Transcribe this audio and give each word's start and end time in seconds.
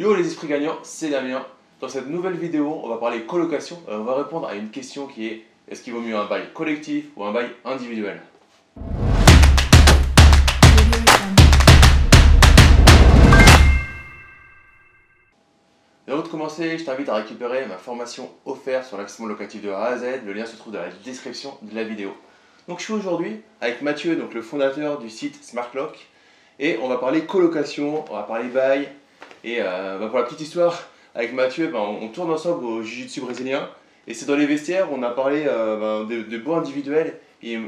Yo 0.00 0.14
les 0.14 0.26
esprits 0.26 0.46
gagnants, 0.46 0.78
c'est 0.82 1.10
Damien. 1.10 1.44
Dans 1.78 1.88
cette 1.90 2.06
nouvelle 2.06 2.32
vidéo, 2.32 2.80
on 2.82 2.88
va 2.88 2.96
parler 2.96 3.26
colocation. 3.26 3.78
Euh, 3.86 3.98
on 3.98 4.04
va 4.04 4.14
répondre 4.14 4.46
à 4.46 4.54
une 4.54 4.70
question 4.70 5.06
qui 5.06 5.26
est 5.26 5.44
est-ce 5.68 5.82
qu'il 5.82 5.92
vaut 5.92 6.00
mieux 6.00 6.16
un 6.16 6.24
bail 6.24 6.44
collectif 6.54 7.08
ou 7.16 7.24
un 7.24 7.32
bail 7.32 7.50
individuel? 7.66 8.22
Avant 16.08 16.22
de 16.22 16.28
commencer, 16.28 16.78
je 16.78 16.84
t'invite 16.86 17.10
à 17.10 17.16
récupérer 17.16 17.66
ma 17.66 17.76
formation 17.76 18.30
offerte 18.46 18.86
sur 18.86 18.96
l'accès 18.96 19.22
locatif 19.22 19.60
de 19.60 19.68
A 19.68 19.84
à 19.84 19.98
Z. 19.98 20.22
Le 20.24 20.32
lien 20.32 20.46
se 20.46 20.56
trouve 20.56 20.72
dans 20.72 20.80
la 20.80 20.88
description 21.04 21.58
de 21.60 21.74
la 21.74 21.84
vidéo. 21.84 22.16
Donc 22.68 22.78
je 22.78 22.84
suis 22.84 22.94
aujourd'hui 22.94 23.42
avec 23.60 23.82
Mathieu, 23.82 24.16
donc 24.16 24.32
le 24.32 24.40
fondateur 24.40 24.98
du 24.98 25.10
site 25.10 25.44
SmartLock, 25.44 26.08
et 26.58 26.78
on 26.80 26.88
va 26.88 26.96
parler 26.96 27.26
colocation, 27.26 28.06
on 28.10 28.14
va 28.14 28.22
parler 28.22 28.48
bail, 28.48 28.88
et 29.44 29.58
euh, 29.60 29.98
bah, 29.98 30.08
pour 30.08 30.18
la 30.18 30.24
petite 30.24 30.40
histoire, 30.40 30.82
avec 31.14 31.32
Mathieu, 31.32 31.68
bah, 31.68 31.80
on, 31.80 32.08
tourne 32.08 32.30
ensemble 32.30 32.64
au 32.64 32.82
Jiu-Jitsu 32.82 33.20
brésilien. 33.20 33.68
Et 34.06 34.14
c'est 34.14 34.26
dans 34.26 34.36
les 34.36 34.46
vestiaires, 34.46 34.88
on 34.92 35.02
a 35.02 35.10
parlé 35.10 35.44
euh, 35.46 35.76
bah, 35.76 36.06
de, 36.08 36.22
de 36.22 36.38
beaux 36.38 36.54
individuels. 36.54 37.18
Et 37.42 37.58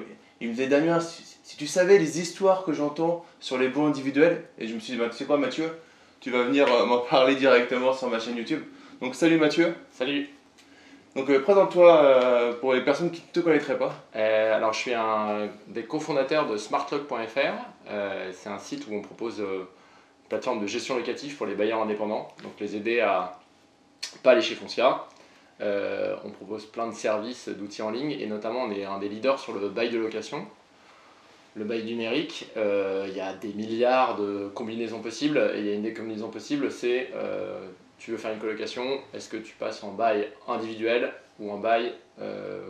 il 0.41 0.49
me 0.49 0.53
disait 0.53 0.67
Damien, 0.67 1.01
si, 1.01 1.57
tu 1.57 1.67
savais 1.67 1.99
les 1.99 2.21
histoires 2.21 2.65
que 2.65 2.73
j'entends 2.73 3.25
sur 3.41 3.59
les 3.59 3.69
beaux 3.69 3.85
individuels, 3.85 4.45
et 4.59 4.67
je 4.67 4.75
me 4.75 4.81
suis 4.81 4.95
dit, 4.95 4.99
tu 4.99 5.13
sais 5.13 5.25
quoi 5.25 5.37
Mathieu, 5.37 5.71
tu 6.21 6.31
vas 6.31 6.45
venir 6.45 6.67
euh, 6.73 6.87
m'en 6.87 6.99
parler 6.99 7.37
directement 7.37 7.93
sur 7.93 8.09
ma 8.09 8.19
chaîne 8.19 8.37
YouTube. 8.37 8.63
Donc 9.01 9.15
salut 9.15 9.37
Mathieu. 9.37 9.75
Salut. 9.93 10.29
Donc 11.15 11.31
présente-toi 11.41 12.57
pour 12.63 12.73
les 12.73 12.81
personnes 12.81 13.11
qui 13.11 13.21
ne 13.21 13.33
te 13.35 13.41
connaîtraient 13.41 13.77
pas. 13.77 13.93
alors 14.15 14.73
je 14.73 14.79
suis 14.79 14.95
un 14.95 15.49
des 15.67 15.83
cofondateurs 15.83 16.49
de 16.49 16.57
smartlock.fr. 16.57 17.91
c'est 18.33 18.49
un 18.49 18.59
site 18.59 18.87
où 18.89 18.95
on 18.95 19.03
propose 19.03 19.43
plateforme 20.33 20.63
de 20.63 20.67
gestion 20.67 20.97
locative 20.97 21.37
pour 21.37 21.45
les 21.45 21.55
bailleurs 21.55 21.83
indépendants, 21.83 22.27
donc 22.43 22.53
les 22.59 22.75
aider 22.75 23.01
à 23.01 23.39
pas 24.23 24.31
aller 24.31 24.41
chez 24.41 24.55
Foncia. 24.55 25.07
Euh, 25.61 26.17
on 26.25 26.31
propose 26.31 26.65
plein 26.65 26.89
de 26.89 26.95
services, 26.95 27.51
d'outils 27.51 27.83
en 27.83 27.91
ligne, 27.91 28.13
et 28.13 28.27
notamment 28.27 28.63
on 28.63 28.71
est 28.71 28.87
un 28.87 28.99
des 28.99 29.11
leaders 29.11 29.39
sur 29.39 29.53
le 29.53 29.69
bail 29.69 29.91
de 29.91 29.99
location. 29.99 30.47
Le 31.55 31.65
bail 31.65 31.85
numérique, 31.85 32.49
euh, 32.57 33.05
il 33.11 33.15
y 33.15 33.21
a 33.21 33.35
des 33.35 33.53
milliards 33.53 34.17
de 34.17 34.49
combinaisons 34.55 35.03
possibles, 35.03 35.37
et 35.55 35.59
il 35.59 35.67
y 35.67 35.71
a 35.71 35.75
une 35.75 35.83
des 35.83 35.93
combinaisons 35.93 36.31
possibles, 36.31 36.73
c'est 36.73 37.11
euh, 37.15 37.69
tu 37.99 38.11
veux 38.13 38.17
faire 38.17 38.33
une 38.33 38.41
colocation, 38.41 39.03
est-ce 39.13 39.29
que 39.29 39.37
tu 39.37 39.55
passes 39.57 39.85
en 39.85 39.93
bail 39.93 40.29
individuel 40.49 41.13
ou 41.41 41.53
en 41.53 41.59
bail 41.59 41.93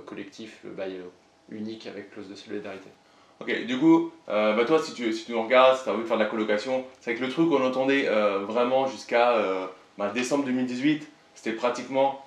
collectif, 0.06 0.58
le 0.64 0.70
bail 0.70 1.00
unique 1.48 1.86
avec 1.86 2.10
clause 2.10 2.28
de 2.28 2.34
solidarité? 2.34 2.88
Ok, 3.42 3.66
du 3.66 3.76
coup, 3.76 4.12
euh, 4.28 4.54
bah 4.54 4.64
toi, 4.64 4.80
si 4.80 4.94
tu, 4.94 5.12
si 5.12 5.24
tu 5.24 5.32
nous 5.32 5.42
regardes, 5.42 5.76
si 5.76 5.82
tu 5.82 5.90
as 5.90 5.92
envie 5.92 6.02
de 6.02 6.06
faire 6.06 6.16
de 6.16 6.22
la 6.22 6.28
colocation, 6.28 6.84
c'est 7.00 7.16
que 7.16 7.20
le 7.20 7.28
truc 7.28 7.50
qu'on 7.50 7.64
entendait 7.64 8.06
euh, 8.06 8.38
vraiment 8.46 8.86
jusqu'à 8.86 9.32
euh, 9.32 9.66
bah, 9.98 10.12
décembre 10.14 10.44
2018, 10.44 11.08
c'était 11.34 11.56
pratiquement, 11.56 12.24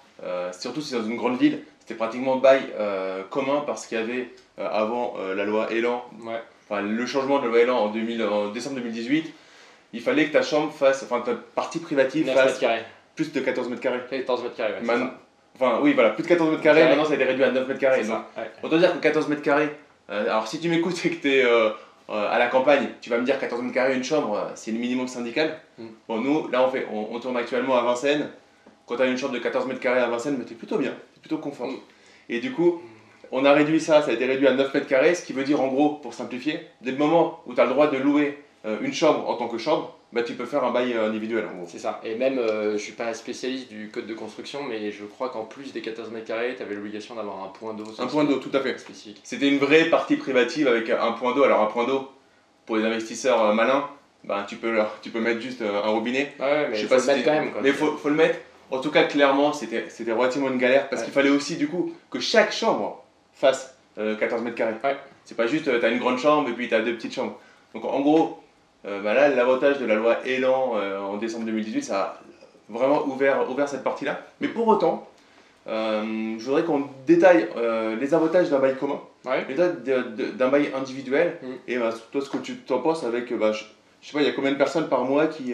surtout 0.52 0.82
si 0.82 0.90
c'est 0.90 0.98
dans 0.98 1.06
une 1.06 1.16
grande 1.16 1.38
ville, 1.38 1.62
c'était 1.80 1.96
pratiquement 1.96 2.36
bail 2.36 2.64
commun 3.30 3.64
parce 3.66 3.86
qu'il 3.88 3.98
y 3.98 4.02
avait 4.02 4.30
avant 4.58 5.16
la 5.36 5.46
loi 5.46 5.72
Elan, 5.72 6.04
enfin, 6.70 6.82
le 6.82 7.06
changement 7.06 7.40
de 7.40 7.44
la 7.44 7.50
loi 7.50 7.60
Elan 7.60 7.78
en, 7.78 7.88
2000, 7.90 8.24
en 8.24 8.50
décembre 8.50 8.76
2018, 8.78 9.32
il 9.94 10.02
fallait 10.02 10.26
que 10.26 10.34
ta 10.34 10.42
chambre 10.42 10.74
fasse, 10.74 11.04
enfin 11.04 11.22
ta 11.22 11.34
partie 11.34 11.80
privative 11.80 12.30
fasse 12.34 12.62
plus 13.16 13.32
de 13.32 13.40
14 13.40 13.70
mètres 13.70 13.82
carrés. 13.82 14.02
14 14.10 14.44
mètres 14.44 14.56
carrés, 14.58 14.74
Enfin, 15.58 15.80
oui, 15.82 15.94
voilà, 15.94 16.10
plus 16.10 16.24
de 16.24 16.28
14 16.28 16.50
mètres 16.50 16.64
carrés, 16.64 16.84
maintenant 16.84 17.06
ça 17.06 17.14
a 17.14 17.16
été 17.16 17.24
réduit 17.24 17.46
à 17.46 17.52
9 17.52 17.68
mètres 17.68 17.80
carrés. 17.80 18.04
Doit 18.04 18.80
dire 18.80 18.94
que 18.94 18.98
14 18.98 19.30
mètres 19.30 19.44
carrés, 19.44 19.70
euh, 19.70 19.70
alors 20.10 20.48
si 20.48 20.60
tu 20.60 20.70
m'écoutes 20.70 21.04
et 21.06 21.10
que 21.10 21.22
tu 21.22 21.32
es 21.32 21.44
euh, 21.44 21.70
euh, 22.10 22.32
à 22.32 22.38
la 22.38 22.48
campagne, 22.48 22.90
tu 23.02 23.10
vas 23.10 23.18
me 23.18 23.26
dire 23.26 23.40
14 23.40 23.62
mètres 23.62 23.74
carrés, 23.74 23.96
une 23.96 24.04
chambre, 24.04 24.52
c'est 24.56 24.72
le 24.72 24.78
minimum 24.78 25.08
syndical. 25.08 25.60
Mm. 25.78 25.86
Bon, 26.08 26.20
nous, 26.20 26.48
là, 26.50 26.64
on, 26.66 26.70
fait, 26.70 26.88
on, 26.92 27.20
tourne 27.20 27.38
actuellement 27.38 27.76
à 27.76 27.82
Vincennes. 27.82 28.30
Quand 28.86 28.98
tu 28.98 29.02
as 29.02 29.08
une 29.08 29.18
chambre 29.18 29.34
de 29.34 29.40
14 29.40 29.66
mètres 29.66 29.80
carrés 29.80 30.02
à 30.02 30.08
Vincennes, 30.08 30.44
tu 30.46 30.54
es 30.54 30.56
plutôt 30.56 30.78
bien, 30.78 30.94
tu 31.14 31.20
plutôt 31.20 31.40
confort. 31.40 31.68
Mm. 31.68 31.78
Et 32.30 32.40
du 32.40 32.52
coup, 32.52 32.82
on 33.32 33.44
a 33.46 33.54
réduit 33.54 33.80
ça, 33.80 34.02
ça 34.04 34.12
a 34.12 34.14
été 34.14 34.26
réduit 34.26 34.48
à 34.48 34.54
9 34.54 34.74
mètres 34.74 34.88
carrés, 34.88 35.16
ce 35.16 35.26
qui 35.26 35.34
veut 35.34 35.44
dire 35.44 35.62
en 35.62 35.68
gros, 35.68 35.96
pour 35.96 36.14
simplifier, 36.14 36.68
dès 36.82 36.92
le 36.92 36.98
moment 36.98 37.42
où 37.48 37.54
tu 37.54 37.60
as 37.60 37.66
le 37.66 37.72
droit 37.72 37.88
de 37.88 37.98
louer 37.98 38.38
une 38.82 38.94
chambre 38.94 39.30
en 39.30 39.36
tant 39.36 39.48
que 39.48 39.60
chambre, 39.60 39.96
bah, 40.16 40.24
tu 40.24 40.34
peux 40.34 40.46
faire 40.46 40.64
un 40.64 40.72
bail 40.72 40.94
euh, 40.94 41.10
individuel 41.10 41.46
en 41.46 41.58
gros. 41.58 41.68
C'est 41.68 41.78
ça. 41.78 42.00
Et 42.06 42.16
même, 42.16 42.40
euh, 42.40 42.78
je 42.78 42.78
suis 42.78 42.94
pas 42.94 43.14
spécialiste 43.14 43.68
du 43.68 43.90
code 43.90 44.08
de 44.08 44.14
construction, 44.14 44.64
mais 44.64 44.90
je 44.94 45.04
crois 45.04 45.28
qu'en 45.28 45.44
plus 45.44 45.74
des 45.74 45.82
14 45.82 46.10
mètres 46.10 46.28
carrés, 46.28 46.56
tu 46.56 46.64
avais 46.64 46.74
l'obligation 46.74 47.16
d'avoir 47.16 47.44
un 47.44 47.50
point 47.50 47.74
d'eau. 47.74 47.84
Un 48.00 48.08
point 48.08 48.24
d'eau, 48.24 48.38
tout 48.38 48.50
à 48.54 48.62
fait. 48.62 48.78
Spécifique. 48.80 49.20
C'était 49.26 49.50
une 49.50 49.58
vraie 49.58 49.90
partie 49.90 50.16
privative 50.16 50.70
avec 50.70 50.90
un 50.90 51.12
point 51.12 51.36
d'eau. 51.36 51.44
Alors 51.44 51.62
un 51.62 51.66
point 51.66 51.86
d'eau, 51.86 52.10
pour 52.66 52.78
les 52.78 52.86
investisseurs 52.86 53.44
euh, 53.44 53.54
malins, 53.54 53.90
bah, 54.24 54.46
tu, 54.48 54.56
peux, 54.56 54.80
tu 55.02 55.10
peux 55.10 55.20
mettre 55.20 55.42
juste 55.42 55.62
un 55.62 55.90
robinet. 55.90 56.34
Ouais, 56.40 56.70
mais 56.70 56.80
il 56.80 56.88
faut 56.88 56.96
le 56.96 57.04
mettre 57.04 57.26
quand 57.26 57.34
même. 57.34 57.52
Mais 57.62 57.70
il 57.70 57.76
faut, 57.76 57.98
faut, 57.98 58.10
le 58.10 58.16
mettre. 58.16 58.40
En 58.72 58.80
tout 58.80 58.92
cas, 58.92 59.04
clairement, 59.04 59.52
c'était 59.52 59.84
relativement 60.14 60.48
une 60.48 60.58
galère 60.58 60.88
parce 60.88 61.04
qu'il 61.04 61.12
fallait 61.12 61.30
aussi 61.30 61.58
du 61.58 61.68
coup 61.68 61.94
que 62.10 62.22
chaque 62.22 62.54
chambre 62.54 63.04
fasse 63.34 63.76
14 63.98 64.42
mètres 64.44 64.56
carrés. 64.56 64.76
Ouais. 64.82 64.96
C'est 65.26 65.36
pas 65.36 65.46
juste, 65.46 65.66
tu 65.66 65.86
as 65.86 65.90
une 65.90 66.00
grande 66.00 66.20
chambre 66.20 66.48
et 66.48 66.54
puis 66.54 66.70
tu 66.70 66.74
as 66.74 66.80
deux 66.80 66.96
petites 66.96 67.14
chambres. 67.14 67.38
Donc 67.74 67.84
en 67.84 68.00
gros, 68.00 68.40
euh, 68.45 68.45
bah 68.86 69.14
là, 69.14 69.30
l'avantage 69.30 69.80
de 69.80 69.86
la 69.86 69.96
loi 69.96 70.18
Elan 70.26 70.74
euh, 70.76 71.00
en 71.00 71.18
décembre 71.18 71.46
2018, 71.46 71.84
ça 71.84 72.02
a 72.02 72.20
vraiment 72.70 73.06
ouvert, 73.06 73.50
ouvert 73.50 73.68
cette 73.68 73.84
partie-là. 73.84 74.22
Mais 74.42 74.48
pour 74.48 74.68
autant, 74.68 75.08
euh, 75.68 76.36
je 76.38 76.46
voudrais 76.46 76.64
qu'on 76.64 76.84
détaille 77.08 77.48
les 78.00 78.14
avantages 78.14 78.50
d'un 78.50 78.60
bail 78.60 78.76
commun, 78.76 79.02
les 79.50 79.56
d'un 80.34 80.50
bail 80.50 80.72
individuel, 80.76 81.38
mm. 81.42 81.48
et 81.68 81.78
bah, 81.78 81.94
toi 82.12 82.22
ce 82.22 82.30
que 82.30 82.38
tu 82.38 82.58
t'en 82.58 82.80
penses 82.80 83.04
avec, 83.04 83.34
bah, 83.34 83.52
je, 83.52 83.64
sais 84.02 84.14
pas, 84.14 84.22
il 84.22 84.28
y 84.28 84.30
a 84.30 84.34
combien 84.34 84.52
de 84.52 84.58
personnes 84.58 84.88
par 84.88 85.04
mois 85.04 85.28
qui, 85.28 85.54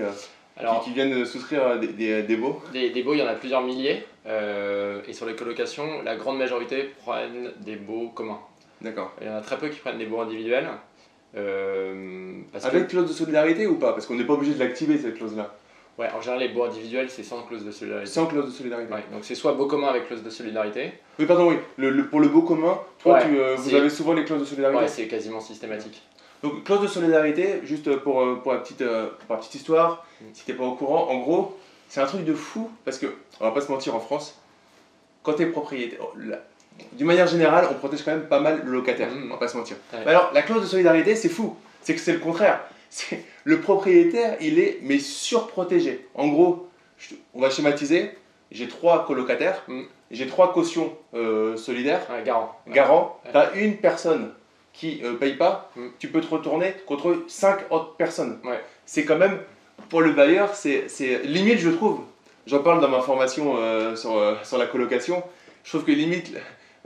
qui, 0.83 0.93
viennent 0.93 1.25
souscrire 1.25 1.79
des, 1.79 1.87
des, 1.87 2.23
des 2.23 2.35
baux? 2.35 2.61
Des, 2.73 2.89
des, 2.89 3.03
baux, 3.03 3.13
il 3.13 3.19
y 3.19 3.23
en 3.23 3.27
a 3.27 3.35
plusieurs 3.35 3.61
milliers, 3.61 4.05
et 4.27 5.13
sur 5.13 5.25
les 5.25 5.35
colocations, 5.35 6.01
la 6.03 6.17
grande 6.17 6.37
majorité 6.37 6.91
prennent 7.05 7.51
des 7.61 7.77
baux 7.77 8.09
communs. 8.09 8.39
D'accord. 8.81 9.11
Il 9.21 9.27
y 9.27 9.29
en 9.29 9.35
a 9.35 9.41
très 9.41 9.57
peu 9.57 9.69
qui 9.69 9.79
prennent 9.79 9.99
des 9.99 10.05
baux 10.05 10.19
individuels. 10.19 10.67
Euh, 11.37 12.41
Avec 12.63 12.87
clause 12.87 13.07
de 13.07 13.13
solidarité 13.13 13.67
ou 13.67 13.75
pas? 13.75 13.93
Parce 13.93 14.05
qu'on 14.05 14.15
n'est 14.15 14.25
pas 14.25 14.33
obligé 14.33 14.53
de 14.53 14.59
l'activer 14.59 14.97
cette 14.97 15.15
clause-là. 15.15 15.53
Ouais, 15.97 16.07
en 16.15 16.21
général, 16.21 16.41
les 16.41 16.49
baux 16.49 16.63
individuels, 16.63 17.09
c'est 17.09 17.23
sans 17.23 17.43
clause 17.43 17.65
de 17.65 17.71
solidarité. 17.71 18.09
Sans 18.09 18.25
clause 18.25 18.45
de 18.45 18.51
solidarité. 18.51 18.91
Ouais, 18.91 19.03
donc 19.11 19.23
c'est 19.23 19.35
soit 19.35 19.53
beau 19.53 19.67
commun 19.67 19.87
avec 19.87 20.07
clause 20.07 20.23
de 20.23 20.29
solidarité. 20.29 20.93
Oui, 21.19 21.25
pardon, 21.25 21.49
oui. 21.49 21.57
Le, 21.77 22.07
pour 22.07 22.19
le 22.19 22.27
beau 22.27 22.41
commun, 22.41 22.79
toi, 22.99 23.21
tu, 23.21 23.39
euh, 23.39 23.55
vous 23.55 23.75
avez 23.75 23.89
souvent 23.89 24.13
les 24.13 24.25
clauses 24.25 24.39
de 24.39 24.45
solidarité? 24.45 24.81
Ouais, 24.81 24.87
c'est 24.87 25.07
quasiment 25.07 25.41
systématique. 25.41 26.01
Donc, 26.43 26.63
clause 26.63 26.81
de 26.81 26.87
solidarité, 26.87 27.59
juste 27.63 27.95
pour, 27.97 28.21
euh, 28.21 28.35
pour, 28.41 28.53
la, 28.53 28.59
petite, 28.59 28.79
pour 28.79 29.35
la 29.35 29.37
petite 29.37 29.55
histoire, 29.55 30.05
mm. 30.21 30.25
si 30.33 30.45
t'es 30.45 30.53
pas 30.53 30.63
au 30.63 30.73
courant, 30.73 31.09
en 31.09 31.19
gros, 31.19 31.57
c'est 31.87 32.01
un 32.01 32.07
truc 32.07 32.25
de 32.25 32.33
fou 32.33 32.69
parce 32.83 32.97
que, 32.97 33.07
on 33.39 33.45
va 33.45 33.51
pas 33.51 33.61
se 33.61 33.71
mentir, 33.71 33.95
en 33.95 33.99
France, 33.99 34.39
quand 35.23 35.33
t'es 35.33 35.45
propriétaire, 35.45 35.99
d'une 36.93 37.07
manière 37.07 37.27
générale, 37.27 37.67
on 37.71 37.75
protège 37.75 38.03
quand 38.03 38.11
même 38.11 38.27
pas 38.27 38.39
mal 38.39 38.61
le 38.63 38.71
locataire, 38.71 39.09
mmh. 39.09 39.25
on 39.25 39.33
va 39.33 39.37
pas 39.37 39.47
se 39.47 39.57
mentir. 39.57 39.77
alors, 40.05 40.31
la 40.33 40.41
clause 40.41 40.61
de 40.61 40.67
solidarité, 40.67 41.15
c'est 41.15 41.29
fou. 41.29 41.55
C'est 41.81 41.95
que 41.95 42.01
c'est 42.01 42.13
le 42.13 42.19
contraire. 42.19 42.61
Le 43.43 43.59
propriétaire, 43.59 44.37
il 44.41 44.59
est 44.59 44.79
mais 44.83 44.99
surprotégé. 44.99 46.05
En 46.13 46.27
gros, 46.27 46.69
on 47.33 47.41
va 47.41 47.49
schématiser. 47.49 48.11
J'ai 48.51 48.67
trois 48.67 49.05
colocataires, 49.05 49.63
mmh. 49.67 49.81
j'ai 50.11 50.27
trois 50.27 50.53
cautions 50.53 50.93
euh, 51.13 51.55
solidaires. 51.55 52.05
garant. 52.25 52.53
Garant. 52.67 53.19
Tu 53.31 53.37
as 53.37 53.53
une 53.55 53.77
personne 53.77 54.33
qui 54.73 54.99
ne 55.01 55.11
euh, 55.11 55.13
paye 55.13 55.35
pas, 55.35 55.71
mmh. 55.75 55.87
tu 55.99 56.09
peux 56.09 56.21
te 56.21 56.27
retourner 56.27 56.73
contre 56.85 57.23
cinq 57.27 57.59
autres 57.69 57.95
personnes. 57.95 58.39
C'est 58.85 59.05
quand 59.05 59.17
même, 59.17 59.39
pour 59.89 60.01
le 60.01 60.11
bailleur, 60.11 60.53
c'est 60.53 60.87
limite, 61.23 61.59
je 61.59 61.69
trouve. 61.69 62.01
J'en 62.45 62.59
parle 62.59 62.81
dans 62.81 62.89
ma 62.89 63.01
formation 63.01 63.55
euh, 63.57 63.95
sur, 63.95 64.37
sur 64.43 64.57
la 64.57 64.65
colocation. 64.65 65.23
Je 65.63 65.69
trouve 65.69 65.85
que 65.85 65.91
limite, 65.91 66.33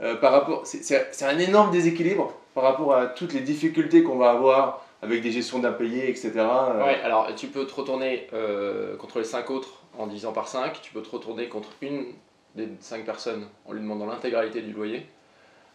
euh, 0.00 0.16
par 0.16 0.32
rapport, 0.32 0.62
c'est 0.66 1.24
un 1.24 1.38
énorme 1.38 1.70
déséquilibre 1.70 2.32
par 2.54 2.64
rapport 2.64 2.94
à 2.94 3.06
toutes 3.06 3.32
les 3.32 3.40
difficultés 3.40 4.02
qu'on 4.02 4.16
va 4.16 4.30
avoir 4.30 4.84
avec 5.02 5.22
des 5.22 5.30
gestions 5.30 5.58
d'impayés, 5.58 6.08
etc. 6.08 6.32
Euh. 6.36 6.94
Alors 7.04 7.34
tu 7.34 7.48
peux 7.48 7.66
te 7.66 7.74
retourner 7.74 8.28
euh, 8.32 8.96
contre 8.96 9.18
les 9.18 9.24
5 9.24 9.50
autres 9.50 9.82
en 9.98 10.06
divisant 10.06 10.32
par 10.32 10.48
5, 10.48 10.80
tu 10.82 10.92
peux 10.92 11.02
te 11.02 11.10
retourner 11.10 11.48
contre 11.48 11.70
une 11.80 12.06
des 12.54 12.68
5 12.80 13.04
personnes 13.04 13.46
en 13.66 13.72
lui 13.72 13.80
demandant 13.80 14.06
l'intégralité 14.06 14.60
du 14.62 14.72
loyer. 14.72 15.06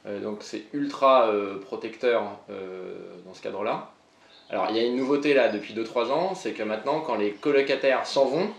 donc 0.06 0.40
c'est 0.42 0.64
ultra 0.74 1.32
protecteur 1.66 2.24
dans 3.26 3.34
ce 3.34 3.42
cadre-là. 3.42 3.92
Alors 4.50 4.68
il 4.70 4.76
y 4.76 4.80
a 4.80 4.84
une 4.84 4.98
nouveauté 4.98 5.34
là 5.34 5.50
depuis 5.50 5.74
2-3 5.74 6.12
ans, 6.12 6.36
c'est 6.36 6.54
que 6.54 6.64
maintenant 6.64 7.02
quand 7.02 7.16
les 7.16 7.32
colocataires 7.32 8.06
s'en 8.06 8.26
vont, 8.26 8.50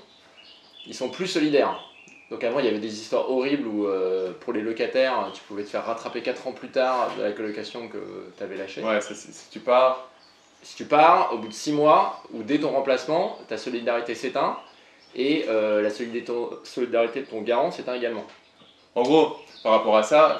ils 0.87 0.95
sont 0.95 1.11
plus 1.11 1.27
solidaires. 1.27 1.92
Donc 2.33 2.43
avant, 2.45 2.61
il 2.61 2.65
y 2.65 2.69
avait 2.69 2.79
des 2.79 2.95
histoires 2.95 3.31
horribles 3.31 3.69
où 3.69 3.87
euh, 3.87 4.33
pour 4.41 4.55
les 4.55 4.63
locataires, 4.63 5.31
tu 5.35 5.43
pouvais 5.43 5.65
te 5.65 5.69
faire 5.69 5.85
rattraper 5.85 6.23
4 6.23 6.49
ans 6.49 6.53
plus 6.53 6.71
tard 6.71 7.11
de 7.19 7.25
la 7.25 7.33
colocation 7.33 7.89
que 7.89 7.99
tu 8.35 8.43
avais 8.43 8.57
lâchée. 8.57 8.83
Ouais, 8.83 9.03
si 9.03 9.51
tu 9.51 9.61
pars. 9.61 10.09
Si 10.63 10.75
tu 10.75 10.87
pars, 10.87 11.35
au 11.35 11.39
bout 11.39 11.49
de 11.49 11.53
6 11.53 11.73
mois 11.73 12.23
ou 12.33 12.43
dès 12.43 12.59
ton 12.59 12.71
remplacement, 12.71 13.37
ta 13.49 13.59
solidarité 13.59 14.15
s'éteint 14.15 14.57
et 15.15 15.45
euh, 15.51 15.83
la 15.83 15.91
solidarité 15.91 17.21
de 17.21 17.27
ton 17.27 17.43
garant 17.43 17.71
s'éteint 17.71 17.95
également. 17.95 18.25
En 18.95 19.03
gros, 19.03 19.37
par 19.63 19.73
rapport 19.73 19.99
à 19.99 20.03
ça, 20.03 20.39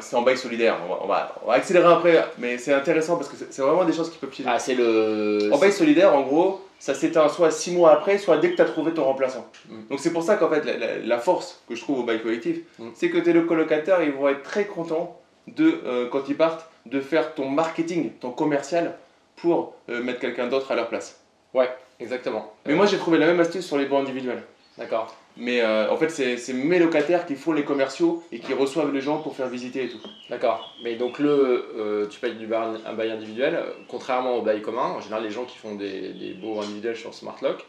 c'est 0.00 0.16
en 0.16 0.22
bail 0.22 0.38
solidaire. 0.38 0.78
On 1.02 1.06
va, 1.06 1.34
on 1.44 1.48
va, 1.48 1.54
accélérer 1.54 1.92
après, 1.92 2.24
mais 2.38 2.56
c'est 2.56 2.72
intéressant 2.72 3.16
parce 3.16 3.28
que 3.28 3.36
c'est 3.36 3.60
vraiment 3.60 3.84
des 3.84 3.92
choses 3.92 4.10
qui 4.10 4.16
peuvent 4.16 4.30
piéger. 4.30 4.48
Ah, 4.50 4.58
c'est 4.58 4.74
le. 4.74 5.50
En 5.52 5.58
bail 5.58 5.72
solidaire, 5.72 6.14
en 6.14 6.22
gros, 6.22 6.62
ça 6.80 6.94
s'éteint 6.94 7.28
soit 7.28 7.50
6 7.50 7.72
mois 7.72 7.92
après, 7.92 8.18
soit 8.18 8.38
dès 8.38 8.50
que 8.50 8.56
tu 8.56 8.62
as 8.62 8.64
trouvé 8.64 8.92
ton 8.92 9.04
remplaçant. 9.04 9.46
Mm. 9.68 9.74
Donc 9.90 10.00
c'est 10.00 10.12
pour 10.12 10.24
ça 10.24 10.36
qu'en 10.36 10.48
fait, 10.48 10.64
la, 11.04 11.18
force 11.18 11.62
que 11.68 11.76
je 11.76 11.82
trouve 11.82 12.00
au 12.00 12.02
bail 12.02 12.22
collectif, 12.22 12.58
mm. 12.78 12.88
c'est 12.94 13.10
que 13.10 13.18
tes 13.18 13.32
le 13.32 13.42
colocataires, 13.42 14.02
ils 14.02 14.12
vont 14.12 14.28
être 14.28 14.42
très 14.42 14.64
contents 14.64 15.20
de, 15.46 15.80
euh, 15.84 16.08
quand 16.08 16.28
ils 16.28 16.36
partent, 16.36 16.68
de 16.86 17.00
faire 17.00 17.34
ton 17.34 17.48
marketing, 17.48 18.12
ton 18.18 18.30
commercial, 18.30 18.96
pour 19.36 19.74
euh, 19.90 20.02
mettre 20.02 20.20
quelqu'un 20.20 20.48
d'autre 20.48 20.72
à 20.72 20.74
leur 20.74 20.88
place. 20.88 21.20
Ouais, 21.52 21.68
exactement. 22.00 22.52
Mais 22.66 22.74
moi, 22.74 22.86
j'ai 22.86 22.96
trouvé 22.96 23.18
la 23.18 23.26
même 23.26 23.40
astuce 23.40 23.66
sur 23.66 23.76
les 23.76 23.84
bons 23.84 24.00
individuels. 24.00 24.42
D'accord. 24.80 25.14
Mais 25.36 25.60
euh, 25.60 25.90
en 25.90 25.96
fait, 25.98 26.08
c'est 26.08 26.52
mes 26.54 26.78
locataires 26.78 27.26
qui 27.26 27.36
font 27.36 27.52
les 27.52 27.64
commerciaux 27.64 28.22
et 28.32 28.40
qui 28.40 28.54
reçoivent 28.54 28.92
les 28.92 29.02
gens 29.02 29.18
pour 29.18 29.36
faire 29.36 29.48
visiter 29.48 29.84
et 29.84 29.88
tout. 29.90 30.00
D'accord. 30.30 30.74
Mais 30.82 30.96
donc, 30.96 31.18
le, 31.18 31.70
euh, 31.76 32.06
tu 32.08 32.18
payes 32.18 32.34
du 32.34 32.46
bail, 32.46 32.80
un 32.86 32.94
bail 32.94 33.10
individuel, 33.10 33.62
contrairement 33.88 34.36
au 34.36 34.42
bail 34.42 34.62
commun. 34.62 34.94
En 34.96 35.00
général, 35.00 35.22
les 35.22 35.30
gens 35.30 35.44
qui 35.44 35.58
font 35.58 35.74
des, 35.74 36.14
des 36.14 36.32
baux 36.32 36.60
individuels 36.60 36.96
sur 36.96 37.12
SmartLock, 37.12 37.66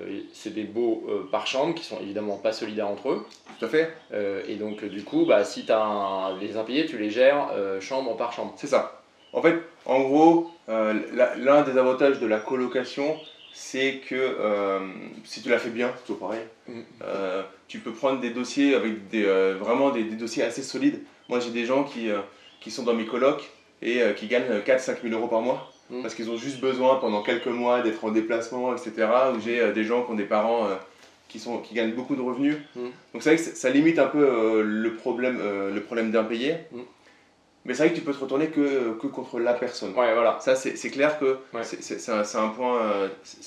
euh, 0.00 0.20
c'est 0.34 0.52
des 0.52 0.64
baux 0.64 1.08
par 1.32 1.46
chambre 1.46 1.74
qui 1.74 1.84
sont 1.84 1.98
évidemment 2.00 2.36
pas 2.36 2.52
solidaires 2.52 2.88
entre 2.88 3.08
eux. 3.08 3.26
Tout 3.58 3.64
à 3.64 3.68
fait. 3.68 3.94
et 4.46 4.56
donc, 4.56 4.84
du 4.84 5.02
coup, 5.02 5.24
bah, 5.24 5.44
si 5.44 5.64
tu 5.64 5.72
as 5.72 6.36
les 6.42 6.58
impayés, 6.58 6.84
tu 6.84 6.98
les 6.98 7.08
gères 7.08 7.48
chambre 7.80 8.16
par 8.18 8.32
chambre. 8.34 8.52
C'est 8.56 8.66
ça. 8.66 9.00
En 9.32 9.40
fait, 9.40 9.56
en 9.86 10.00
gros, 10.02 10.50
l'un 10.68 11.62
des 11.62 11.78
avantages 11.78 12.20
de 12.20 12.26
la 12.26 12.38
colocation, 12.38 13.16
c'est 13.54 14.00
que 14.08 14.16
euh, 14.16 14.80
si 15.24 15.40
tu 15.40 15.48
l'as 15.48 15.60
fait 15.60 15.70
bien, 15.70 15.92
c'est 15.96 16.02
toujours 16.02 16.28
pareil, 16.28 16.42
mm. 16.66 16.80
euh, 17.04 17.42
tu 17.68 17.78
peux 17.78 17.92
prendre 17.92 18.20
des 18.20 18.30
dossiers 18.30 18.74
avec 18.74 19.08
des, 19.08 19.24
euh, 19.24 19.56
vraiment 19.58 19.90
des, 19.90 20.02
dossiers 20.02 20.42
assez 20.42 20.62
solides. 20.62 21.00
Moi, 21.28 21.38
j'ai 21.38 21.50
des 21.50 21.64
gens 21.64 21.84
qui, 21.84 22.08
qui 22.60 22.70
sont 22.70 22.82
dans 22.82 22.92
mes 22.92 23.06
colocs 23.06 23.48
et 23.80 24.02
qui 24.16 24.26
gagnent 24.26 24.60
4-5 24.66 25.02
000 25.02 25.14
euros 25.14 25.28
par 25.28 25.40
mois 25.40 25.72
mm. 25.88 26.02
parce 26.02 26.14
qu'ils 26.14 26.28
ont 26.30 26.36
juste 26.36 26.60
besoin 26.60 26.96
pendant 26.96 27.22
quelques 27.22 27.46
mois 27.46 27.80
d'être 27.80 28.04
en 28.04 28.10
déplacement, 28.10 28.74
etc. 28.74 29.08
Ou 29.34 29.40
j'ai 29.40 29.72
des 29.72 29.84
gens 29.84 30.02
qui 30.02 30.10
ont 30.10 30.16
des 30.16 30.24
parents 30.24 30.68
qui, 31.28 31.38
sont, 31.38 31.58
qui 31.58 31.74
gagnent 31.74 31.94
beaucoup 31.94 32.16
de 32.16 32.22
revenus. 32.22 32.56
Mm. 32.74 32.80
Donc, 33.12 33.22
c'est 33.22 33.34
vrai 33.34 33.36
que 33.36 33.56
ça 33.56 33.70
limite 33.70 34.00
un 34.00 34.08
peu 34.08 34.62
le 34.62 34.94
problème, 34.94 35.38
le 35.72 35.80
problème 35.80 36.10
d'impayé. 36.10 36.56
Mais 37.64 37.72
c'est 37.72 37.84
vrai 37.84 37.92
que 37.92 37.98
tu 37.98 38.04
peux 38.04 38.12
te 38.12 38.20
retourner 38.20 38.48
que, 38.48 38.92
que 39.00 39.06
contre 39.06 39.38
la 39.38 39.54
personne. 39.54 39.90
Ouais, 39.96 40.12
voilà. 40.12 40.38
Ça, 40.40 40.54
c'est 40.54 40.90
clair 40.90 41.18
que 41.18 41.38
c'est 41.62 42.10
un, 42.10 42.20
un, 42.20 42.48
point, 42.48 42.80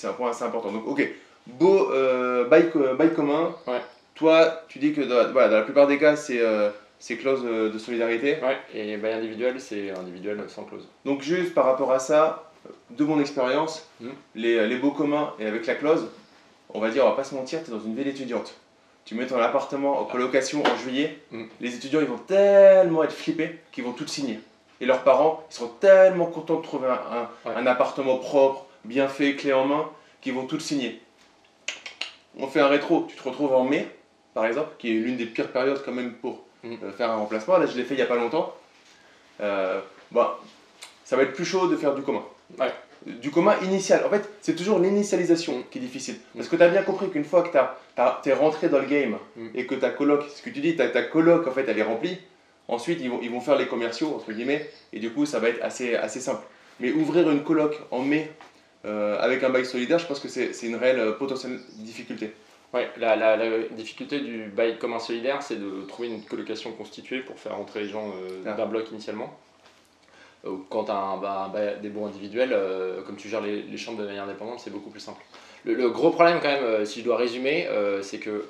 un 0.03 0.13
point 0.13 0.29
assez 0.31 0.43
important. 0.43 0.71
Donc, 0.71 0.87
ok, 0.87 1.07
beau 1.45 1.91
euh, 1.91 2.45
bail, 2.45 2.69
commun. 3.13 3.55
Ouais. 3.67 3.81
Toi, 4.15 4.63
tu 4.67 4.79
dis 4.79 4.93
que 4.93 5.01
dans, 5.01 5.31
voilà, 5.31 5.49
dans 5.49 5.57
la 5.57 5.61
plupart 5.61 5.85
des 5.85 5.99
cas, 5.99 6.15
c'est 6.15 6.41
euh, 6.41 6.69
clause 7.19 7.43
euh, 7.45 7.71
de 7.71 7.77
solidarité. 7.77 8.37
Ouais, 8.41 8.57
et 8.73 8.97
bail 8.97 9.13
individuel, 9.13 9.61
c'est 9.61 9.91
individuel 9.91 10.43
sans 10.47 10.63
clause. 10.63 10.87
Donc, 11.05 11.21
juste 11.21 11.53
par 11.53 11.65
rapport 11.65 11.91
à 11.91 11.99
ça, 11.99 12.51
de 12.89 13.03
mon 13.03 13.19
expérience, 13.19 13.87
hmm. 14.01 14.09
les, 14.33 14.67
les 14.67 14.77
baux 14.77 14.91
communs 14.91 15.33
et 15.39 15.45
avec 15.45 15.67
la 15.67 15.75
clause, 15.75 16.07
on 16.73 16.79
va 16.79 16.89
dire, 16.89 17.05
on 17.05 17.09
va 17.09 17.15
pas 17.15 17.23
se 17.23 17.35
mentir, 17.35 17.63
tu 17.63 17.69
es 17.69 17.73
dans 17.73 17.79
une 17.79 17.95
ville 17.95 18.07
étudiante 18.07 18.55
tu 19.07 19.15
mets 19.15 19.25
ton 19.25 19.39
appartement 19.39 20.01
en 20.01 20.03
colocation 20.03 20.61
en 20.65 20.75
juillet, 20.75 21.17
mm. 21.31 21.45
les 21.61 21.75
étudiants 21.75 22.01
ils 22.01 22.07
vont 22.07 22.17
tellement 22.17 23.05
être 23.05 23.13
flippés 23.13 23.57
qu'ils 23.71 23.85
vont 23.85 23.93
tout 23.93 24.05
signer. 24.05 24.41
Et 24.81 24.85
leurs 24.85 25.05
parents 25.05 25.45
ils 25.49 25.55
seront 25.55 25.71
tellement 25.79 26.25
contents 26.25 26.57
de 26.57 26.61
trouver 26.61 26.89
un, 27.45 27.65
appartement 27.65 28.17
propre, 28.17 28.65
bien 28.83 29.07
fait, 29.07 29.37
clé 29.37 29.53
en 29.53 29.65
main, 29.65 29.89
qu'ils 30.19 30.33
vont 30.33 30.45
tout 30.45 30.59
signer. 30.59 31.01
On 32.37 32.47
fait 32.47 32.59
un 32.59 32.67
rétro, 32.67 33.07
tu 33.07 33.15
te 33.15 33.23
retrouves 33.23 33.53
en 33.53 33.63
mai, 33.63 33.87
par 34.33 34.45
exemple, 34.45 34.71
qui 34.77 34.89
est 34.89 34.99
l'une 34.99 35.15
des 35.15 35.25
pires 35.25 35.53
périodes 35.53 35.81
quand 35.85 35.93
même 35.93 36.15
pour 36.15 36.43
mm. 36.65 36.73
euh, 36.83 36.91
faire 36.91 37.09
un 37.09 37.15
remplacement. 37.15 37.57
Là 37.57 37.65
je 37.65 37.77
l'ai 37.77 37.85
fait 37.85 37.93
il 37.93 37.97
n'y 37.97 38.03
a 38.03 38.07
pas 38.07 38.17
longtemps. 38.17 38.53
Euh, 39.39 39.79
bah, 40.11 40.37
ça 41.05 41.15
va 41.15 41.23
être 41.23 41.33
plus 41.33 41.45
chaud 41.45 41.69
de 41.69 41.77
faire 41.77 41.95
du 41.95 42.01
commun 42.01 42.23
du 43.05 43.31
commun 43.31 43.55
initial. 43.63 44.03
En 44.05 44.09
fait, 44.09 44.29
c'est 44.41 44.55
toujours 44.55 44.79
l'initialisation 44.79 45.63
qui 45.69 45.77
est 45.77 45.81
difficile. 45.81 46.15
Parce 46.35 46.47
que 46.47 46.55
tu 46.55 46.63
as 46.63 46.69
bien 46.69 46.83
compris 46.83 47.09
qu'une 47.09 47.23
fois 47.23 47.43
que 47.43 47.49
tu 47.49 48.29
es 48.29 48.33
rentré 48.33 48.69
dans 48.69 48.79
le 48.79 48.85
game 48.85 49.17
mm. 49.35 49.47
et 49.55 49.65
que 49.65 49.75
ta 49.75 49.89
coloc, 49.89 50.23
ce 50.35 50.41
que 50.41 50.49
tu 50.49 50.59
dis, 50.59 50.75
ta, 50.75 50.87
ta 50.87 51.03
coloc, 51.03 51.47
en 51.47 51.51
fait, 51.51 51.65
elle 51.67 51.79
est 51.79 51.83
remplie, 51.83 52.17
ensuite, 52.67 52.99
ils 53.01 53.09
vont, 53.09 53.19
ils 53.21 53.31
vont 53.31 53.41
faire 53.41 53.57
les 53.57 53.67
commerciaux, 53.67 54.13
entre 54.15 54.31
guillemets, 54.31 54.69
et 54.93 54.99
du 54.99 55.11
coup, 55.11 55.25
ça 55.25 55.39
va 55.39 55.49
être 55.49 55.63
assez, 55.63 55.95
assez 55.95 56.19
simple. 56.19 56.43
Mais 56.79 56.91
ouvrir 56.91 57.29
une 57.29 57.43
coloc 57.43 57.79
en 57.91 58.01
mai 58.01 58.31
euh, 58.85 59.17
avec 59.19 59.43
un 59.43 59.49
bail 59.49 59.65
solidaire, 59.65 59.99
je 59.99 60.05
pense 60.05 60.19
que 60.19 60.27
c'est 60.27 60.51
une 60.63 60.75
réelle 60.75 60.99
euh, 60.99 61.11
potentielle 61.13 61.59
difficulté. 61.79 62.31
La, 62.97 63.15
la, 63.15 63.59
difficulté 63.71 64.19
du 64.19 64.45
bail 64.49 64.77
commun 64.77 64.99
solidaire, 64.99 65.41
c'est 65.41 65.55
de 65.55 65.81
trouver 65.87 66.09
une 66.09 66.23
colocation 66.23 66.71
constituée 66.73 67.21
pour 67.21 67.39
faire 67.39 67.57
entrer 67.57 67.81
les 67.81 67.89
gens 67.89 68.09
euh, 68.09 68.43
ah. 68.45 68.51
d'un 68.51 68.65
bloc 68.65 68.91
initialement. 68.91 69.35
Euh, 70.45 70.57
quand 70.69 70.85
tu 70.85 70.91
as 70.91 71.17
bah, 71.21 71.51
des 71.81 71.89
baux 71.89 72.05
individuels, 72.05 72.53
euh, 72.53 73.01
comme 73.03 73.15
tu 73.15 73.29
gères 73.29 73.41
les, 73.41 73.77
chambres 73.77 73.99
de 73.99 74.05
manière 74.05 74.23
indépendante, 74.23 74.59
c'est 74.59 74.69
beaucoup 74.69 74.89
plus 74.89 74.99
simple. 74.99 75.21
Le, 75.65 75.89
gros 75.89 76.11
problème, 76.11 76.39
quand 76.41 76.49
même, 76.49 76.63
euh, 76.63 76.85
si 76.85 76.99
je 76.99 77.05
dois 77.05 77.17
résumer, 77.17 77.67
c'est 78.01 78.19
que 78.19 78.45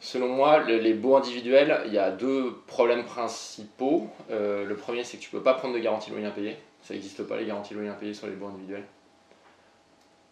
selon 0.00 0.28
moi, 0.28 0.62
les 0.64 0.94
baux 0.94 1.16
individuels, 1.16 1.82
il 1.86 1.92
y 1.92 1.98
a 1.98 2.10
deux 2.10 2.54
problèmes 2.66 3.04
principaux. 3.04 4.08
le 4.30 4.74
premier, 4.74 5.04
c'est 5.04 5.16
que 5.16 5.22
tu 5.22 5.30
peux 5.30 5.42
pas 5.42 5.54
prendre 5.54 5.74
de 5.74 5.78
garantie 5.80 6.10
loyer 6.10 6.26
impayé. 6.26 6.56
Ça 6.82 6.94
n'existe 6.94 7.22
pas 7.24 7.36
les 7.36 7.46
garanties 7.46 7.74
loyer 7.74 7.88
impayé 7.88 8.14
sur 8.14 8.26
les 8.26 8.34
baux 8.34 8.46
individuels. 8.46 8.84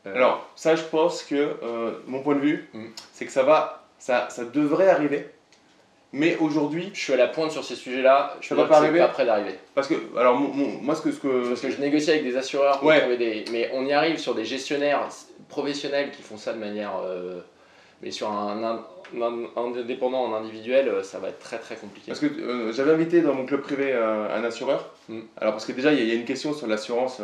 Alors, 0.05 0.49
ça, 0.55 0.76
je 0.76 0.85
pense 0.85 1.25
que 1.25 1.56
mon 2.06 2.23
point 2.23 2.37
de 2.37 2.41
vue, 2.41 2.69
mm. 2.73 2.87
c'est 3.12 3.26
que 3.26 3.32
ça 3.32 3.43
va, 3.43 3.85
ça, 3.99 4.29
ça 4.31 4.44
devrait 4.44 4.88
arriver. 4.88 5.29
Mais 6.12 6.37
aujourd'hui, 6.37 6.91
je 6.94 7.00
suis 7.00 7.12
à 7.12 7.17
la 7.17 7.26
pointe 7.26 7.50
sur 7.50 7.64
ces 7.64 7.75
sujets-là. 7.75 8.37
Je 8.41 8.55
ne 8.55 8.61
suis 8.61 8.69
pas, 8.69 8.76
arriver. 8.76 8.99
pas 9.00 9.08
prêt 9.08 9.26
d'arriver. 9.26 9.55
Parce 9.75 9.88
que, 9.88 9.94
alors, 10.17 10.38
moi, 10.38 10.94
ce 10.94 11.03
que, 11.03 11.12
ce 11.12 11.19
que. 11.19 11.49
Parce 11.49 11.61
que 11.61 11.70
je 11.70 11.81
négocie 11.81 12.11
avec 12.11 12.25
des 12.25 12.37
assureurs 12.37 12.81
pour 12.81 12.93
trouver 12.94 13.17
des. 13.17 13.44
Mais 13.53 13.70
on 13.75 13.85
y 13.85 13.93
arrive 13.93 14.19
sur 14.19 14.35
des 14.35 14.44
gestionnaires 14.44 15.08
professionnels 15.49 16.11
qui 16.12 16.23
font 16.23 16.37
ça 16.37 16.53
de 16.53 16.58
manière. 16.58 16.93
Euh, 17.05 17.41
mais 18.03 18.11
sur 18.11 18.31
un, 18.31 18.82
indépendant, 19.56 20.25
en 20.25 20.35
individuel, 20.35 20.88
euh, 20.88 21.03
ça 21.03 21.19
va 21.19 21.29
être 21.29 21.38
très 21.38 21.58
très 21.58 21.76
compliqué. 21.76 22.06
Parce 22.08 22.20
que 22.20 22.26
euh, 22.26 22.73
j'avais 22.73 22.93
invité 22.93 23.20
dans 23.20 23.35
mon 23.35 23.44
club 23.44 23.62
privé 23.62 23.93
un 23.93 24.44
assureur. 24.44 24.91
Mm. 25.08 25.20
Alors, 25.38 25.55
parce 25.55 25.67
que 25.67 25.73
déjà, 25.73 25.93
il 25.93 26.06
y, 26.06 26.12
a 26.12 26.14
une 26.14 26.25
question 26.25 26.53
sur 26.55 26.67
l'assurance. 26.69 27.20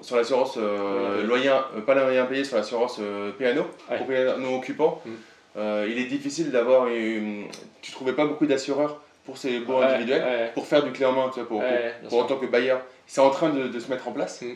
sur 0.00 0.16
l'assurance 0.16 0.56
loyer, 0.56 1.52
pas 1.86 1.94
loyer 1.94 2.22
payé, 2.28 2.44
sur 2.44 2.56
l'assurance 2.56 3.00
PNO, 3.38 3.66
ouais. 3.90 4.56
occupant. 4.56 5.02
Mm. 5.04 5.10
Euh, 5.56 5.86
il 5.90 5.98
est 5.98 6.06
difficile 6.06 6.50
d'avoir. 6.50 6.88
Une... 6.88 7.46
Tu 7.80 7.92
trouvais 7.92 8.12
pas 8.12 8.26
beaucoup 8.26 8.46
d'assureurs 8.46 9.00
pour 9.24 9.38
ces 9.38 9.60
baux 9.60 9.78
individuels, 9.78 10.50
pour 10.54 10.66
faire 10.66 10.82
du 10.82 10.90
clé 10.92 11.04
en 11.04 11.12
main, 11.12 11.30
tu 11.32 11.40
vois, 11.40 11.48
pour, 11.48 11.62
pour, 12.08 12.18
en 12.20 12.24
tant 12.24 12.36
que 12.36 12.46
bailleur. 12.46 12.80
C'est 13.06 13.20
en 13.20 13.30
train 13.30 13.50
de, 13.50 13.68
de, 13.68 13.80
se 13.80 13.88
mettre 13.88 14.08
en 14.08 14.12
place. 14.12 14.42
Mm. 14.42 14.54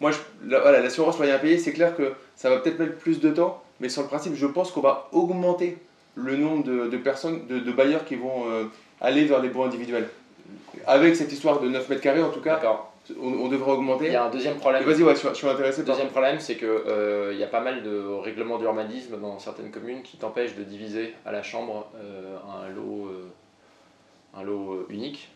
Moi, 0.00 0.10
je, 0.12 0.18
voilà, 0.48 0.80
l'assurance 0.80 1.18
moyen 1.18 1.38
payé, 1.38 1.58
c'est 1.58 1.72
clair 1.72 1.96
que 1.96 2.12
ça 2.36 2.50
va 2.50 2.58
peut-être 2.58 2.78
mettre 2.78 2.96
plus 2.96 3.20
de 3.20 3.30
temps, 3.30 3.62
mais 3.80 3.88
sur 3.88 4.02
le 4.02 4.08
principe, 4.08 4.34
je 4.34 4.46
pense 4.46 4.70
qu'on 4.70 4.80
va 4.80 5.08
augmenter 5.12 5.78
le 6.14 6.36
nombre 6.36 6.64
de, 6.64 6.86
de 6.86 6.96
personnes, 6.96 7.46
de, 7.46 7.58
de, 7.58 7.72
bailleurs 7.72 8.04
qui 8.04 8.16
vont 8.16 8.50
euh, 8.50 8.64
aller 9.00 9.24
vers 9.24 9.40
les 9.40 9.48
baux 9.48 9.64
individuels. 9.64 10.08
Avec 10.86 11.16
cette 11.16 11.32
histoire 11.32 11.60
de 11.60 11.68
9 11.68 11.88
mètres 11.88 12.02
carrés, 12.02 12.22
en 12.22 12.30
tout 12.30 12.40
cas, 12.40 12.60
on, 13.20 13.48
devrait 13.48 13.72
augmenter. 13.72 14.06
Il 14.06 14.12
y 14.12 14.16
a 14.16 14.24
un 14.24 14.30
deuxième 14.30 14.56
problème. 14.56 14.82
Vas-y, 14.84 15.02
ouais, 15.02 15.14
je, 15.14 15.34
suis 15.34 15.48
intéressé. 15.48 15.80
Le 15.82 15.86
deuxième 15.86 16.08
problème, 16.08 16.40
c'est 16.40 16.56
qu'il 16.56 16.66
euh, 16.66 17.34
y 17.34 17.42
a 17.42 17.46
pas 17.46 17.60
mal 17.60 17.82
de 17.82 18.04
règlements 18.22 18.58
d'urbanisme 18.58 19.20
dans 19.20 19.38
certaines 19.38 19.70
communes 19.70 20.02
qui 20.02 20.16
t'empêchent 20.16 20.56
de 20.56 20.64
diviser 20.64 21.14
à 21.24 21.32
la 21.32 21.42
chambre 21.42 21.88
euh, 21.96 22.36
un 22.64 22.68
lot, 22.68 23.06
euh, 23.06 23.28
un 24.34 24.42
lot 24.42 24.86
unique. 24.88 25.28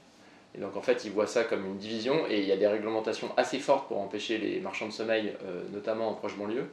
Et 0.57 0.59
donc 0.61 0.77
en 0.77 0.83
fait, 0.83 1.05
ils 1.05 1.13
voient 1.13 1.29
ça 1.29 1.45
comme 1.45 1.65
une 1.65 1.77
division 1.77 2.27
et 2.29 2.41
il 2.41 2.47
y 2.47 2.53
a 2.53 2.57
des 2.57 2.67
réglementations 2.67 3.29
assez 3.37 3.61
fortes 3.61 3.87
pour 3.87 4.01
empêcher 4.01 4.39
les 4.39 4.59
marchands 4.59 4.87
de 4.87 4.93
sommeil, 4.93 5.33
notamment 5.73 6.09
en 6.09 6.15
proche 6.15 6.37
banlieue. 6.37 6.67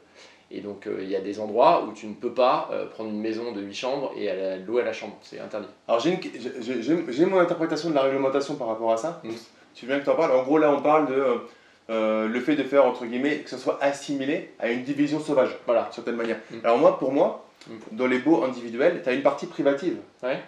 Et 0.50 0.62
donc 0.62 0.88
il 0.88 1.08
y 1.08 1.16
a 1.16 1.22
des 1.22 1.40
endroits 1.40 1.86
où 1.88 1.94
tu 1.94 2.08
ne 2.08 2.16
peux 2.16 2.34
pas 2.34 2.72
prendre 2.96 3.12
une 3.12 3.22
maison 3.22 3.52
de 3.52 3.62
8 3.62 3.74
chambres 3.76 4.14
et 4.18 4.32
louer 4.66 4.82
à 4.82 4.86
la 4.86 4.94
chambre. 4.94 5.16
C'est 5.22 5.40
interdit. 5.40 5.68
Alors 5.88 6.02
j'ai 6.02 7.26
mon 7.28 7.38
interprétation 7.38 7.92
de 7.92 7.94
la 7.94 8.02
réglementation 8.02 8.56
par 8.56 8.70
rapport 8.70 8.92
à 8.92 8.98
ça. 8.98 9.22
Mmh 9.24 9.30
tu 9.78 9.86
veux 9.86 9.94
bien 9.94 10.00
que 10.00 10.06
tu 10.06 10.10
en 10.10 10.16
parles? 10.16 10.32
En 10.32 10.44
gros, 10.44 10.58
là, 10.58 10.72
on 10.72 10.82
parle 10.82 11.08
de 11.08 11.14
euh, 11.14 11.36
euh, 11.92 12.28
le 12.28 12.40
fait 12.40 12.56
de 12.56 12.64
faire, 12.64 12.86
entre 12.86 13.06
guillemets, 13.06 13.38
que 13.40 13.50
ce 13.50 13.58
soit 13.58 13.78
assimilé 13.82 14.50
à 14.60 14.70
une 14.72 14.84
division 14.84 15.20
sauvage, 15.20 15.56
voilà, 15.68 15.84
d'une 15.84 15.94
certaine 15.94 16.16
manière. 16.16 16.38
Mm. 16.50 16.56
Alors, 16.64 16.78
moi, 16.80 16.98
pour 16.98 17.12
moi, 17.12 17.46
mm. 17.68 17.74
dans 17.92 18.08
les 18.08 18.18
baux 18.18 18.44
individuels, 18.44 19.02
tu 19.04 19.10
as 19.10 19.14
une 19.14 19.22
partie 19.22 19.46
privative, 19.46 19.98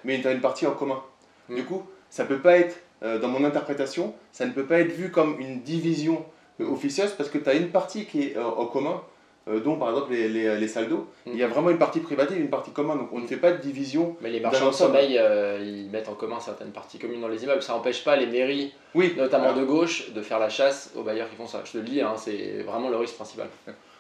mais 0.04 0.20
tu 0.20 0.28
as 0.28 0.32
une 0.32 0.42
partie 0.42 0.66
en 0.66 0.72
commun. 0.72 1.02
Mm. 1.48 1.56
Du 1.56 1.64
coup, 1.64 1.84
ça 2.10 2.26
peut 2.26 2.40
pas 2.40 2.58
être, 2.58 2.82
euh, 3.04 3.20
dans 3.20 3.28
mon 3.28 3.44
interprétation, 3.46 4.16
ça 4.32 4.48
ne 4.48 4.52
peut 4.52 4.66
pas 4.66 4.80
être 4.80 4.92
vu 4.92 5.12
comme 5.12 5.40
une 5.40 5.62
division 5.62 6.26
officieuse 6.60 7.14
parce 7.14 7.30
que 7.30 7.38
tu 7.38 7.48
as 7.48 7.54
une 7.54 7.70
partie 7.70 8.06
qui 8.06 8.24
est 8.24 8.38
en 8.38 8.66
commun 8.66 9.02
euh, 9.50 9.60
dont 9.60 9.76
par 9.78 9.90
exemple 9.90 10.12
les, 10.12 10.30
les, 10.30 10.58
les 10.58 10.68
salles 10.68 10.88
d'eau, 10.88 11.08
il 11.26 11.36
y 11.36 11.44
a 11.44 11.48
mm. 11.48 11.52
vraiment 11.52 11.70
une 11.70 11.78
partie 11.78 12.00
privative 12.00 12.38
et 12.38 12.42
une 12.42 12.50
partie 12.50 12.72
commune. 12.72 12.98
Donc 12.98 13.10
on 13.12 13.20
ne 13.20 13.28
fait 13.28 13.38
pas 13.38 13.52
de 13.52 13.58
division. 13.58 14.16
Mais 14.22 14.30
les 14.30 14.40
marchands 14.40 14.70
de 14.70 14.74
sommeil, 14.74 15.18
euh, 15.18 15.60
ils 15.62 15.90
mettent 15.90 16.10
en 16.10 16.14
commun 16.14 16.40
certaines 16.40 16.72
parties 16.72 17.00
communes 17.00 17.22
dans 17.22 17.28
les 17.28 17.44
immeubles. 17.44 17.62
Ça 17.62 17.74
n'empêche 17.74 18.04
pas 18.04 18.16
les 18.16 18.28
mairies, 18.28 18.74
oui. 18.96 19.14
notamment 19.18 19.54
de 19.54 19.64
gauche, 19.64 20.12
de 20.12 20.22
faire 20.22 20.40
la 20.40 20.50
chasse 20.50 20.92
aux 20.96 21.04
bailleurs 21.04 21.30
qui 21.30 21.36
font 21.36 21.48
ça. 21.48 21.62
Je 21.66 21.72
te 21.72 21.78
le 21.78 21.84
dis, 21.84 22.02
hein, 22.02 22.14
c'est 22.18 22.64
vraiment 22.66 22.90
le 22.90 22.98
risque 22.98 23.16
principal. 23.16 23.48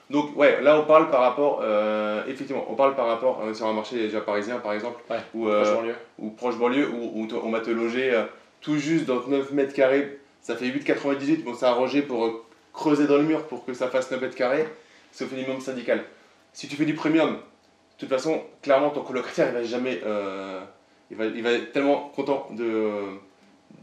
Donc, 0.10 0.36
ouais, 0.36 0.60
là, 0.64 0.80
on 0.80 0.86
parle 0.86 1.12
par 1.12 1.22
rapport, 1.22 1.60
euh, 1.62 2.24
effectivement, 2.28 2.66
on 2.68 2.74
parle 2.74 2.96
par 2.96 3.06
rapport 3.06 3.44
sur 3.54 3.68
un 3.68 3.74
marché 3.74 3.96
déjà 3.96 4.22
parisien, 4.22 4.58
par 4.58 4.74
exemple, 4.74 5.00
Ouais, 5.08 5.18
ou, 5.36 5.46
Proche 5.46 5.72
banlieue. 5.72 5.96
ou 6.18 6.30
proche 6.32 6.58
banlieue, 6.58 6.90
où, 6.90 7.28
on 7.44 7.52
va 7.52 7.60
te 7.60 7.70
loger 7.70 8.20
tout 8.62 8.78
juste 8.78 9.06
dans 9.06 9.22
9 9.28 9.52
mètres 9.52 9.74
carrés. 9.74 10.20
Ça 10.42 10.56
fait 10.56 10.66
8,98. 10.68 11.44
Bon, 11.44 11.54
c'est 11.54 11.66
arrangé 11.66 12.02
pour 12.02 12.26
euh, 12.26 12.46
creuser 12.74 13.08
dans 13.08 13.18
le 13.18 13.24
mur 13.24 13.44
pour 13.44 13.66
que 13.66 13.74
ça 13.74 13.88
fasse 13.88 14.10
9 14.12 14.22
mètres 14.22 14.36
carrés, 14.36 14.68
sauf 15.12 15.32
minimum 15.32 15.60
syndical. 15.62 16.04
Si 16.54 16.68
tu 16.68 16.76
fais 16.76 16.86
du 16.86 16.94
premium, 16.96 17.32
de 17.34 17.38
toute 18.00 18.10
façon, 18.10 18.42
clairement, 18.62 18.90
ton 18.90 19.02
colocataire, 19.02 19.48
il 19.50 19.54
va 19.54 19.64
jamais. 19.64 20.00
euh, 20.06 20.62
il, 21.12 21.18
va, 21.18 21.26
il 21.26 21.44
va 21.44 21.52
être 21.54 21.72
tellement 21.72 22.12
content 22.16 22.48
de. 22.52 23.04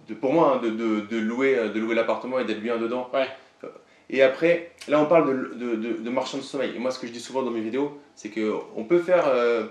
de 0.09 0.14
pour 0.14 0.33
moi, 0.33 0.54
hein, 0.54 0.61
de, 0.62 0.71
de, 0.71 1.00
de 1.00 1.16
louer, 1.18 1.56
euh, 1.59 1.68
de 1.68 1.78
louer 1.80 1.95
l'appartement 1.95 2.38
et 2.38 2.45
d'être 2.45 2.61
bien 2.62 2.76
dedans. 2.78 3.09
Ouais. 3.12 3.26
Euh, 3.64 3.68
Et 4.11 4.23
après, 4.23 4.73
là, 4.88 5.00
on 5.00 5.06
parle 5.06 5.56
de, 5.59 5.75
de, 5.76 6.11
marchand 6.11 6.38
de 6.38 6.42
sommeil. 6.42 6.73
Et 6.75 6.78
moi, 6.78 6.90
ce 6.90 6.99
que 6.99 7.06
je 7.06 7.12
dis 7.12 7.21
souvent 7.21 7.42
dans 7.42 7.50
mes 7.50 7.61
vidéos, 7.61 7.99
c'est 8.14 8.30
qu'on 8.30 8.85
peut 8.85 8.99
faire. 9.00 9.25
euh, 9.28 9.66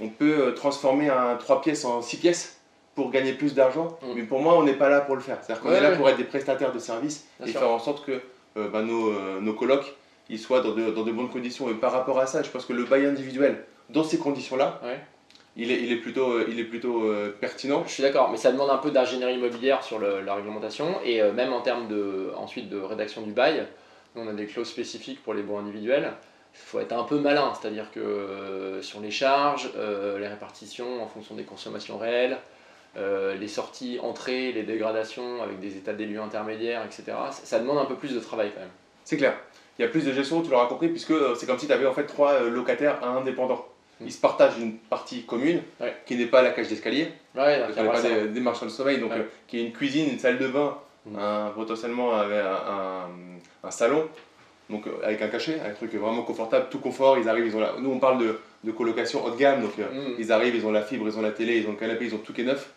on 0.00 0.08
peut 0.08 0.52
transformer 0.54 1.08
un 1.08 1.36
3 1.36 1.62
pièces 1.62 1.86
en 1.86 2.02
6 2.02 2.18
pièces 2.18 2.60
pour 2.94 3.10
gagner 3.10 3.32
plus 3.32 3.54
d'argent, 3.54 3.98
Mm. 4.02 4.06
mais 4.14 4.22
pour 4.24 4.40
moi, 4.40 4.54
on 4.58 4.62
n'est 4.62 4.74
pas 4.74 4.88
là 4.90 5.00
pour 5.00 5.14
le 5.14 5.22
faire. 5.22 5.38
C'est-à-dire 5.42 5.62
qu'on 5.62 5.70
Ouais, 5.70 5.76
est 5.76 5.80
là 5.80 5.90
ouais. 5.90 5.96
pour 5.96 6.06
être 6.10 6.16
des 6.18 6.24
prestataires 6.24 6.72
de 6.72 6.78
services 6.78 7.26
Bien 7.38 7.46
et 7.48 7.50
sûr. 7.52 7.60
faire 7.60 7.70
en 7.70 7.78
sorte 7.78 8.04
que 8.04 8.20
euh, 8.58 8.68
bah, 8.68 8.82
nos, 8.82 9.08
euh, 9.10 9.40
nos 9.40 9.54
colocs 9.54 9.94
ils 10.28 10.38
soient 10.38 10.60
dans 10.60 10.72
de, 10.72 10.90
dans 10.90 11.02
de 11.04 11.12
bonnes 11.12 11.28
conditions. 11.30 11.68
Et 11.70 11.74
par 11.74 11.92
rapport 11.92 12.18
à 12.18 12.26
ça, 12.26 12.42
je 12.42 12.50
pense 12.50 12.64
que 12.64 12.72
le 12.72 12.84
bail 12.84 13.06
individuel, 13.06 13.64
dans 13.90 14.02
ces 14.04 14.18
conditions-là, 14.18 14.80
Ouais. 14.84 14.98
il, 15.56 15.70
est, 15.70 15.80
il 15.82 15.92
est 15.92 15.96
plutôt, 15.96 16.32
euh, 16.32 16.46
il 16.48 16.58
est 16.58 16.64
plutôt 16.64 17.04
euh, 17.04 17.34
pertinent. 17.40 17.84
Je 17.86 17.92
suis 17.92 18.02
d'accord, 18.02 18.30
mais 18.30 18.36
ça 18.36 18.50
demande 18.52 18.70
un 18.70 18.78
peu 18.78 18.90
d'ingénierie 18.90 19.34
immobilière 19.36 19.82
sur 19.82 19.98
le- 19.98 20.20
la 20.22 20.34
réglementation 20.34 20.96
et 21.04 21.22
euh, 21.22 21.32
même 21.32 21.52
en 21.52 21.60
termes 21.60 21.88
de, 21.88 22.32
ensuite 22.36 22.68
de 22.68 22.78
rédaction 22.78 23.22
du 23.22 23.32
bail. 23.32 23.66
Nous, 24.14 24.22
on 24.22 24.28
a 24.28 24.32
des 24.32 24.46
clauses 24.46 24.68
spécifiques 24.68 25.22
pour 25.22 25.34
les 25.34 25.42
baux 25.42 25.56
individuels. 25.56 26.12
Il 26.54 26.58
faut 26.58 26.80
être 26.80 26.92
un 26.92 27.04
peu 27.04 27.18
malin, 27.18 27.52
c'est-à-dire 27.60 27.90
que 27.92 28.00
euh, 28.00 28.80
sur 28.82 29.00
les 29.00 29.10
charges, 29.10 29.70
les 30.18 30.26
répartitions 30.26 31.02
en 31.02 31.06
fonction 31.06 31.34
des 31.34 31.42
consommations 31.44 31.98
réelles, 31.98 32.38
euh, 32.96 33.34
les 33.34 33.46
sorties, 33.48 33.98
entrées, 34.02 34.52
les 34.52 34.62
dégradations 34.62 35.42
avec 35.42 35.60
des 35.60 35.76
états 35.76 35.92
des 35.92 36.06
lieux 36.06 36.18
intermédiaires, 36.20 36.82
etc. 36.86 37.02
Ça, 37.30 37.40
ça 37.44 37.58
demande 37.58 37.76
un 37.76 37.84
peu 37.84 37.94
plus 37.96 38.14
de 38.14 38.20
travail 38.20 38.52
quand 38.54 38.60
même. 38.60 38.70
C'est 39.04 39.18
clair. 39.18 39.34
Il 39.78 39.82
y 39.82 39.84
a 39.84 39.88
plus 39.88 40.04
de 40.04 40.12
gestion, 40.12 40.40
tu 40.42 40.50
l'auras 40.50 40.66
compris, 40.66 40.88
puisque 40.88 41.10
euh, 41.10 41.34
c'est 41.34 41.46
comme 41.46 41.58
si 41.58 41.66
tu 41.66 41.72
avais 41.72 41.86
en 41.86 41.92
fait 41.92 42.04
trois 42.04 42.32
euh, 42.32 42.50
locataires 42.50 43.02
indépendants. 43.04 43.66
Mm. 44.00 44.04
Ils 44.06 44.12
se 44.12 44.20
partagent 44.20 44.58
une 44.58 44.74
partie 44.76 45.22
commune 45.24 45.62
Ouais. 45.80 45.94
qui 46.06 46.16
n'est 46.16 46.26
pas 46.26 46.42
la 46.42 46.50
cage 46.50 46.68
d'escalier, 46.68 47.08
Ouais, 47.34 47.62
qui 47.74 47.80
n'est 47.82 47.88
pas 47.88 48.00
des, 48.02 48.28
des 48.28 48.40
marchands 48.40 48.66
de 48.66 48.70
sommeil, 48.70 48.98
donc 48.98 49.10
Ouais. 49.12 49.18
euh, 49.18 49.24
qui 49.48 49.58
est 49.58 49.64
une 49.64 49.72
cuisine, 49.72 50.08
une 50.10 50.18
salle 50.18 50.38
de 50.38 50.48
bain, 50.48 50.76
Mm. 51.06 51.18
un- 51.18 51.50
potentiellement 51.54 52.14
un, 52.14 52.30
un- 52.30 53.10
un 53.62 53.70
salon, 53.70 54.08
donc 54.70 54.84
avec 55.04 55.22
un 55.22 55.28
cachet, 55.28 55.60
un 55.64 55.70
truc 55.72 55.94
vraiment 55.94 56.22
confortable, 56.22 56.66
tout 56.70 56.80
confort. 56.80 57.16
Ils 57.18 57.28
arrivent, 57.28 57.46
ils 57.46 57.56
ont 57.56 57.60
la... 57.60 57.74
Nous 57.78 57.90
on 57.90 57.98
parle 58.00 58.18
de, 58.18 58.40
de 58.64 58.72
colocation 58.72 59.24
haut 59.24 59.30
de 59.30 59.36
gamme, 59.36 59.60
donc 59.62 59.78
euh, 59.78 59.84
Mm. 59.92 60.14
ils 60.18 60.32
arrivent, 60.32 60.56
ils 60.56 60.66
ont 60.66 60.72
la 60.72 60.82
fibre, 60.82 61.06
ils 61.06 61.16
ont 61.18 61.22
la 61.22 61.30
télé, 61.32 61.58
ils 61.58 61.66
ont 61.68 61.72
le 61.72 61.76
canapé, 61.76 62.06
ils 62.06 62.14
ont 62.14 62.18
tout 62.18 62.32
qui 62.32 62.40
est 62.40 62.44
neuf. 62.44 62.70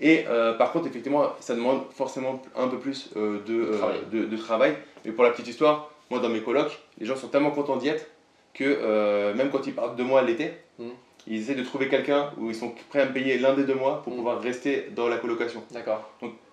Et 0.00 0.24
euh, 0.28 0.52
par 0.54 0.72
contre, 0.72 0.86
effectivement, 0.86 1.32
ça 1.40 1.54
demande 1.54 1.82
forcément 1.92 2.40
un 2.56 2.68
peu 2.68 2.78
plus 2.78 3.10
de, 3.14 3.76
Travail. 3.76 3.98
de, 4.12 4.24
de 4.24 4.36
travail. 4.36 4.74
Mais 5.04 5.10
pour 5.12 5.24
la 5.24 5.30
petite 5.30 5.48
histoire, 5.48 5.90
moi 6.10 6.20
dans 6.20 6.28
mes 6.28 6.40
colocs, 6.40 6.78
les 6.98 7.06
gens 7.06 7.16
sont 7.16 7.28
tellement 7.28 7.50
contents 7.50 7.76
d'y 7.76 7.88
être 7.88 8.06
que 8.54 8.64
euh, 8.64 9.34
même 9.34 9.50
quand 9.50 9.66
ils 9.66 9.74
partent 9.74 9.96
de 9.96 10.02
moi 10.02 10.22
l'été, 10.22 10.52
Mm. 10.78 10.88
ils 11.26 11.40
essaient 11.42 11.54
de 11.56 11.64
trouver 11.64 11.88
quelqu'un 11.88 12.30
où 12.38 12.48
ils 12.50 12.54
sont 12.54 12.72
prêts 12.88 13.00
à 13.00 13.06
me 13.06 13.12
payer 13.12 13.38
l'un 13.38 13.52
des 13.54 13.64
deux 13.64 13.74
mois 13.74 14.02
pour 14.02 14.12
Mm. 14.12 14.16
pouvoir 14.16 14.40
rester 14.40 14.88
dans 14.94 15.08
la 15.08 15.16
colocation. 15.18 15.62
D'accord. 15.72 16.08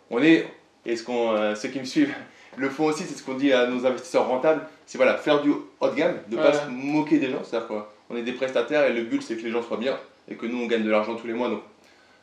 On 0.09 0.21
est, 0.21 0.45
et 0.85 0.95
ce 0.95 1.03
qu'on, 1.03 1.31
euh, 1.31 1.53
ceux 1.55 1.69
qui 1.69 1.79
me 1.79 1.85
suivent 1.85 2.13
le 2.57 2.69
font 2.69 2.85
aussi, 2.85 3.03
c'est 3.03 3.15
ce 3.15 3.23
qu'on 3.23 3.33
dit 3.35 3.53
à 3.53 3.67
nos 3.67 3.85
investisseurs 3.85 4.27
rentables, 4.27 4.67
c'est 4.85 4.97
voilà, 4.97 5.15
faire 5.17 5.41
du 5.41 5.49
haut 5.51 5.89
de 5.89 5.95
gamme, 5.95 6.17
de 6.27 6.37
ne 6.37 6.41
pas 6.41 6.53
se 6.53 6.67
moquer 6.69 7.19
des 7.19 7.29
gens, 7.29 7.43
c'est-à-dire 7.43 7.67
qu'on 7.67 8.15
est 8.15 8.21
des 8.23 8.31
prestataires 8.33 8.85
et 8.85 8.93
le 8.93 9.03
but 9.03 9.21
c'est 9.21 9.35
que 9.37 9.43
les 9.43 9.51
gens 9.51 9.61
soient 9.63 9.77
bien 9.77 9.97
et 10.29 10.35
que 10.35 10.45
nous 10.45 10.59
on 10.63 10.67
gagne 10.67 10.83
de 10.83 10.89
l'argent 10.91 11.15
tous 11.15 11.27
les 11.27 11.33
mois. 11.33 11.49
Donc 11.49 11.61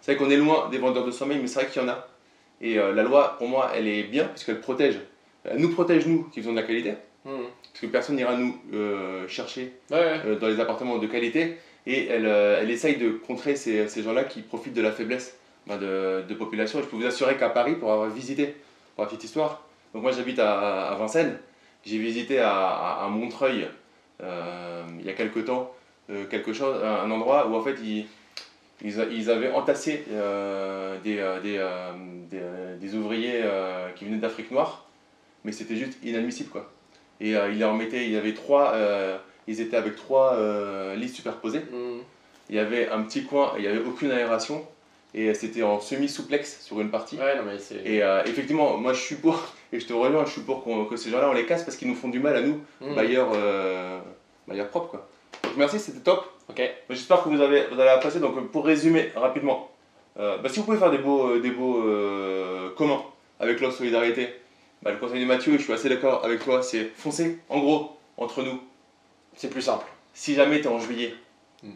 c'est 0.01 0.15
vrai 0.15 0.25
qu'on 0.25 0.31
est 0.31 0.37
loin 0.37 0.69
des 0.71 0.79
vendeurs 0.79 1.05
de 1.05 1.11
sommeil, 1.13 1.39
mais 1.41 1.47
c'est 1.47 1.61
vrai 1.61 1.69
qu'il 1.71 1.81
y 1.83 1.85
en 1.85 1.89
a. 1.89 2.09
Et 2.61 2.79
euh, 2.79 2.93
la 2.93 3.03
loi, 3.05 3.37
pour 3.39 3.49
moi, 3.49 3.71
elle 3.75 3.87
est 3.89 4.03
bien 4.05 4.25
puisqu'elle 4.25 4.61
protège, 4.61 4.99
elle 5.45 5.59
nous 5.61 5.71
protège 5.71 6.07
nous 6.07 6.25
qui 6.25 6.41
faisons 6.41 6.53
de 6.53 6.61
la 6.61 6.67
qualité, 6.67 6.95
Mm. 7.25 7.31
parce 7.73 7.81
que 7.81 7.87
personne 7.87 8.17
n'ira 8.17 8.37
nous 8.37 8.57
euh, 8.75 9.29
chercher 9.29 9.73
Ouais, 9.91 9.97
ouais. 9.99 10.21
euh, 10.27 10.39
dans 10.39 10.49
les 10.49 10.59
appartements 10.61 10.99
de 10.99 11.07
qualité 11.07 11.57
et 11.87 12.07
elle, 12.07 12.27
euh, 12.27 12.59
elle 12.61 12.71
essaye 12.71 12.97
de 12.97 13.11
contrer 13.11 13.55
ces, 13.57 13.87
ces 13.89 14.03
gens-là 14.03 14.25
qui 14.25 14.43
profitent 14.43 14.75
de 14.75 14.83
la 14.83 14.91
faiblesse 14.93 15.37
bah, 15.67 15.77
de, 15.77 16.23
de 16.29 16.35
population. 16.35 16.81
Et 16.81 16.83
je 16.83 16.89
peux 16.89 16.97
vous 16.97 17.07
assurer 17.07 17.37
qu'à 17.37 17.49
Paris, 17.51 17.75
pour 17.77 17.93
avoir 17.93 18.09
visité, 18.11 18.57
pour 18.97 19.05
la 19.05 19.09
petite 19.11 19.25
histoire, 19.25 19.63
donc 19.95 20.03
moi 20.03 20.11
j'habite 20.13 20.39
à, 20.41 20.89
à 20.91 20.95
Vincennes, 20.97 21.39
j'ai 21.85 21.99
visité 21.99 22.39
à, 22.41 22.51
à- 22.57 23.05
à 23.05 23.09
Montreuil 23.09 23.69
il 24.21 25.05
y 25.07 25.11
a 25.11 25.13
quelque 25.15 25.41
temps 25.41 25.73
quelque 26.31 26.53
chose, 26.53 26.77
un, 26.85 27.11
endroit 27.11 27.49
où 27.49 27.55
en 27.57 27.63
fait 27.63 27.77
ils, 27.83 28.07
ils, 28.85 29.31
avaient 29.31 29.51
entassé 29.53 30.05
euh, 30.11 30.97
des, 31.01 31.15
des, 31.43 31.57
euh, 31.59 31.93
des, 32.31 32.41
des 32.81 32.95
ouvriers 32.95 33.41
euh, 33.43 33.89
qui 33.91 34.05
venaient 34.05 34.19
d'Afrique 34.19 34.51
noire, 34.51 34.87
mais 35.45 35.53
c'était 35.53 35.77
juste 35.77 35.99
inadmissible 36.05 36.51
quoi. 36.51 36.71
Et 37.23 37.37
euh, 37.37 37.51
ils 37.51 37.59
leur 37.59 37.73
mettaient, 37.75 38.05
il 38.05 38.13
y 38.13 38.17
avait 38.17 38.35
trois, 38.35 38.73
euh, 38.75 39.17
ils 39.47 39.61
étaient 39.61 39.77
avec 39.77 39.97
trois 39.97 40.35
euh, 40.35 40.95
lits 40.95 41.09
superposés. 41.09 41.61
Mm. 41.61 42.01
Il 42.51 42.57
y 42.57 42.59
avait 42.59 42.89
un 42.89 43.03
petit 43.03 43.25
coin, 43.25 43.53
il 43.57 43.63
n'y 43.63 43.69
avait 43.69 43.83
aucune 43.83 44.11
aération 44.11 44.67
et 45.15 45.33
c'était 45.33 45.63
en 45.63 45.81
semi-souplex 45.81 46.61
sur 46.63 46.81
une 46.81 46.91
partie. 46.91 47.17
Ouais, 47.17 47.37
non, 47.37 47.45
mais 47.47 47.59
c'est. 47.59 47.77
Et 47.87 48.01
effectivement, 48.27 48.77
moi 48.77 48.93
je 48.93 49.01
suis 49.01 49.15
pour, 49.15 49.55
et 49.73 49.81
je 49.81 49.87
te 49.87 49.93
rejoins, 49.95 50.27
je 50.27 50.33
suis 50.33 50.43
pour 50.43 50.65
que 50.91 50.97
ces 50.97 51.09
gens-là 51.09 51.31
on 51.31 51.33
les 51.33 51.47
casse 51.47 51.65
parce 51.65 51.77
qu'ils 51.77 51.89
nous 51.89 51.95
font 51.95 52.09
du 52.09 52.19
mal 52.19 52.37
à 52.37 52.43
nous, 52.43 52.61
Mm. 52.81 52.95
bailleurs, 52.95 53.31
bailleurs 54.47 54.69
propres 54.69 54.89
quoi. 54.89 55.09
Donc 55.45 55.55
merci, 55.57 55.79
c'était 55.79 56.01
top. 56.01 56.27
J'espère 56.91 57.23
que 57.23 57.29
vous, 57.29 57.41
avez, 57.41 57.65
vous 57.73 57.81
allez 57.81 57.91
apprécier. 57.91 58.21
Donc 58.21 58.51
pour 58.51 58.67
résumer 58.67 59.11
rapidement, 59.15 59.71
euh, 60.19 60.39
bah, 60.39 60.49
si 60.49 60.59
vous 60.59 60.67
pouvez 60.67 60.79
faire 60.79 60.91
des 60.91 60.99
beaux, 60.99 61.31
euh, 61.31 61.41
des 61.41 61.51
beaux 61.51 61.83
euh, 61.87 62.71
communs 62.77 63.03
avec 63.41 63.61
l'offre 63.61 63.79
solidarité, 63.79 64.29
bah, 64.83 64.91
le 64.91 64.97
conseil 64.99 65.21
de 65.21 65.27
Mathieu, 65.27 65.57
je 65.59 65.63
suis 65.63 65.73
assez 65.73 65.89
d'accord 65.89 66.25
avec 66.25 66.43
toi, 66.45 66.63
c'est 66.63 66.85
foncer. 66.97 67.39
En 67.49 67.61
gros, 67.61 67.97
entre 68.17 68.43
nous, 68.43 68.61
C'est 69.37 69.49
plus 69.49 69.63
simple. 69.63 69.87
si 70.13 70.35
jamais 70.35 70.61
tu 70.61 70.67
es 70.67 70.71
en 70.71 70.79
juillet. 70.81 71.15
Mm. 71.63 71.71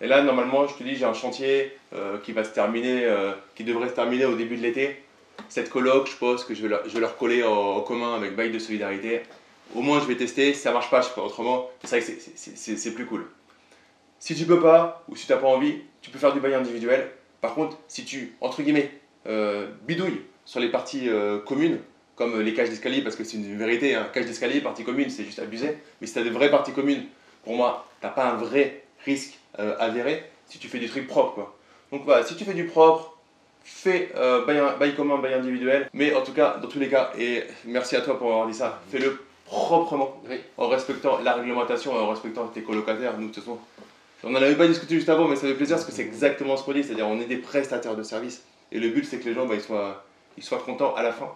Et 0.00 0.06
là, 0.06 0.22
normalement, 0.22 0.66
je 0.66 0.74
te 0.74 0.82
dis, 0.84 0.94
j'ai 0.94 1.04
un 1.04 1.12
chantier 1.12 1.76
euh, 1.92 2.18
qui 2.18 2.32
va 2.32 2.44
se 2.44 2.50
terminer, 2.50 3.04
euh, 3.04 3.32
qui 3.54 3.64
devrait 3.64 3.88
se 3.88 3.94
terminer 3.94 4.24
au 4.26 4.36
début 4.36 4.56
de 4.56 4.62
l'été. 4.62 5.02
Cette 5.48 5.70
coloc, 5.70 6.08
je 6.08 6.16
pense 6.16 6.44
que 6.44 6.54
je 6.54 6.62
vais 6.62 6.68
leur, 6.68 6.88
je 6.88 6.94
vais 6.94 7.00
leur 7.00 7.16
coller 7.16 7.42
en, 7.42 7.80
commun 7.80 8.14
avec 8.14 8.34
bail 8.36 8.50
de 8.50 8.58
solidarité. 8.58 9.22
Au 9.74 9.82
moins, 9.82 10.00
je 10.00 10.06
vais 10.06 10.16
tester. 10.16 10.54
Si 10.54 10.60
ça 10.60 10.72
marche 10.72 10.90
pas, 10.90 11.00
je 11.02 11.08
ferai 11.08 11.26
autrement. 11.26 11.68
C'est 11.84 12.00
vrai 12.00 12.14
que 12.14 12.20
c'est- 12.36 12.94
plus 12.94 13.06
cool. 13.06 13.26
Si 14.20 14.34
tu 14.34 14.46
peux 14.46 14.60
pas, 14.60 15.04
ou 15.08 15.16
si 15.16 15.26
tu 15.26 15.32
n'as 15.32 15.38
pas 15.38 15.48
envie, 15.48 15.82
tu 16.00 16.10
peux 16.10 16.18
faire 16.18 16.32
du 16.32 16.40
bail 16.40 16.54
individuel. 16.54 17.10
Par 17.40 17.54
contre, 17.54 17.76
si 17.88 18.04
tu, 18.04 18.34
entre 18.40 18.62
guillemets, 18.62 18.90
euh, 19.26 19.66
bidouilles 19.82 20.22
sur 20.44 20.60
les 20.60 20.70
parties 20.70 21.08
communes, 21.44 21.80
comme 22.16 22.40
les 22.40 22.54
cages 22.54 22.70
d'escalier, 22.70 23.02
parce 23.02 23.14
que 23.14 23.24
c'est 23.24 23.36
une 23.36 23.56
vérité, 23.58 23.94
hein, 23.94 24.08
cage 24.12 24.26
d'escalier, 24.26 24.60
partie 24.60 24.84
commune, 24.84 25.10
c'est 25.10 25.24
juste 25.24 25.38
abusé. 25.38 25.76
Mais 26.00 26.06
si 26.06 26.14
tu 26.14 26.18
as 26.18 26.22
des 26.22 26.30
vraies 26.30 26.50
parties 26.50 26.72
communes, 26.72 27.04
pour 27.44 27.54
moi, 27.54 27.86
tu 28.00 28.06
n'as 28.06 28.12
pas 28.12 28.24
un 28.24 28.36
vrai 28.36 28.82
risque 29.04 29.38
euh, 29.58 29.76
avéré 29.78 30.24
si 30.48 30.58
tu 30.58 30.68
fais 30.68 30.78
des 30.78 30.88
trucs 30.88 31.06
propres. 31.06 31.34
Quoi. 31.34 31.56
Donc 31.92 32.04
voilà, 32.04 32.24
si 32.24 32.34
tu 32.34 32.44
fais 32.44 32.54
du 32.54 32.64
propre, 32.64 33.16
fais 33.64 34.10
euh, 34.16 34.44
bail, 34.46 34.62
bail 34.80 34.94
commun, 34.94 35.18
bail 35.18 35.34
individuel. 35.34 35.88
Mais 35.92 36.14
en 36.14 36.22
tout 36.22 36.32
cas, 36.32 36.56
dans 36.60 36.68
tous 36.68 36.78
les 36.78 36.88
cas, 36.88 37.12
et 37.18 37.44
merci 37.64 37.96
à 37.96 38.00
toi 38.00 38.18
pour 38.18 38.32
avoir 38.32 38.46
dit 38.46 38.54
ça, 38.54 38.80
fais-le 38.90 39.20
proprement, 39.44 40.20
Oui. 40.28 40.40
en 40.56 40.68
respectant 40.68 41.18
la 41.18 41.34
réglementation 41.34 41.94
et 41.94 41.98
en 41.98 42.08
respectant 42.08 42.46
tes 42.48 42.62
colocataires. 42.62 43.16
Nous, 43.18 43.28
de 43.28 43.32
toute 43.32 43.44
façon, 43.44 43.58
on 44.24 44.30
n'en 44.30 44.40
avait 44.42 44.56
pas 44.56 44.66
discuté 44.66 44.94
juste 44.96 45.08
avant, 45.08 45.28
mais 45.28 45.36
ça 45.36 45.46
fait 45.46 45.54
plaisir 45.54 45.76
parce 45.76 45.86
que 45.86 45.92
c'est 45.92 46.02
exactement 46.02 46.56
ce 46.56 46.64
qu'on 46.64 46.72
dit, 46.72 46.82
c'est-à-dire 46.82 47.06
on 47.06 47.20
est 47.20 47.26
des 47.26 47.36
prestataires 47.36 47.94
de 47.94 48.02
services. 48.02 48.42
Et 48.72 48.80
le 48.80 48.88
but, 48.88 49.04
c'est 49.04 49.18
que 49.18 49.24
les 49.28 49.34
gens 49.34 49.46
bah, 49.46 49.54
ils 49.54 49.60
soient, 49.60 50.04
ils 50.36 50.42
soient 50.42 50.58
contents 50.58 50.94
à 50.94 51.02
la 51.02 51.12
fin. 51.12 51.30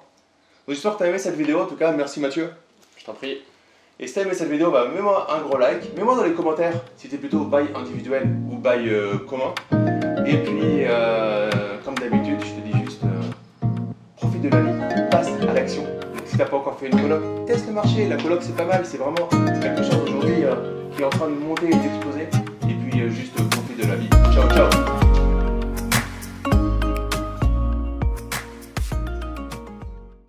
Donc 0.70 0.76
j'espère 0.76 0.92
que 0.92 0.98
tu 0.98 1.02
as 1.02 1.08
aimé 1.08 1.18
cette 1.18 1.34
vidéo, 1.34 1.58
en 1.58 1.66
tout 1.66 1.74
cas, 1.74 1.90
merci 1.90 2.20
Mathieu. 2.20 2.48
Je 2.96 3.04
t'en 3.04 3.12
prie. 3.12 3.38
Et 3.98 4.06
si 4.06 4.14
t'as 4.14 4.22
aimé 4.22 4.34
cette 4.34 4.48
vidéo, 4.48 4.70
bah, 4.70 4.86
mets-moi 4.94 5.26
un 5.34 5.40
gros 5.40 5.58
like, 5.58 5.96
mets-moi 5.96 6.14
dans 6.14 6.22
les 6.22 6.30
commentaires 6.30 6.74
si 6.96 7.08
t'es 7.08 7.16
plutôt 7.16 7.40
bail 7.40 7.70
individuel 7.74 8.28
ou 8.48 8.56
bail 8.56 8.88
euh, 8.88 9.18
commun. 9.28 9.52
Et 10.24 10.36
puis, 10.36 10.84
euh, 10.84 11.50
comme 11.84 11.96
d'habitude, 11.96 12.38
je 12.38 12.52
te 12.52 12.60
dis 12.60 12.84
juste, 12.84 13.02
euh, 13.02 13.66
profite 14.16 14.42
de 14.42 14.48
la 14.48 14.60
vie, 14.60 15.10
passe 15.10 15.26
à 15.26 15.52
l'action. 15.52 15.84
Si 16.24 16.38
t'as 16.38 16.44
pas 16.44 16.58
encore 16.58 16.78
fait 16.78 16.86
une 16.86 17.02
coloc, 17.02 17.46
teste 17.46 17.66
le 17.66 17.72
marché, 17.72 18.08
la 18.08 18.16
coloc 18.16 18.38
c'est 18.40 18.54
pas 18.54 18.64
mal, 18.64 18.82
c'est 18.86 18.98
vraiment 18.98 19.28
quelque 19.60 19.82
chose 19.82 20.04
aujourd'hui 20.06 20.44
qui 20.94 21.02
est 21.02 21.04
en 21.04 21.10
train 21.10 21.26
de 21.26 21.34
monter 21.34 21.66
et 21.66 21.74
d'exploser. 21.74 22.28
Et 22.70 22.74
puis 22.74 23.10
juste 23.10 23.34
profite 23.34 23.76
de 23.76 23.88
la 23.88 23.96
vie. 23.96 24.08
Ciao 24.32 24.48
ciao 24.48 24.99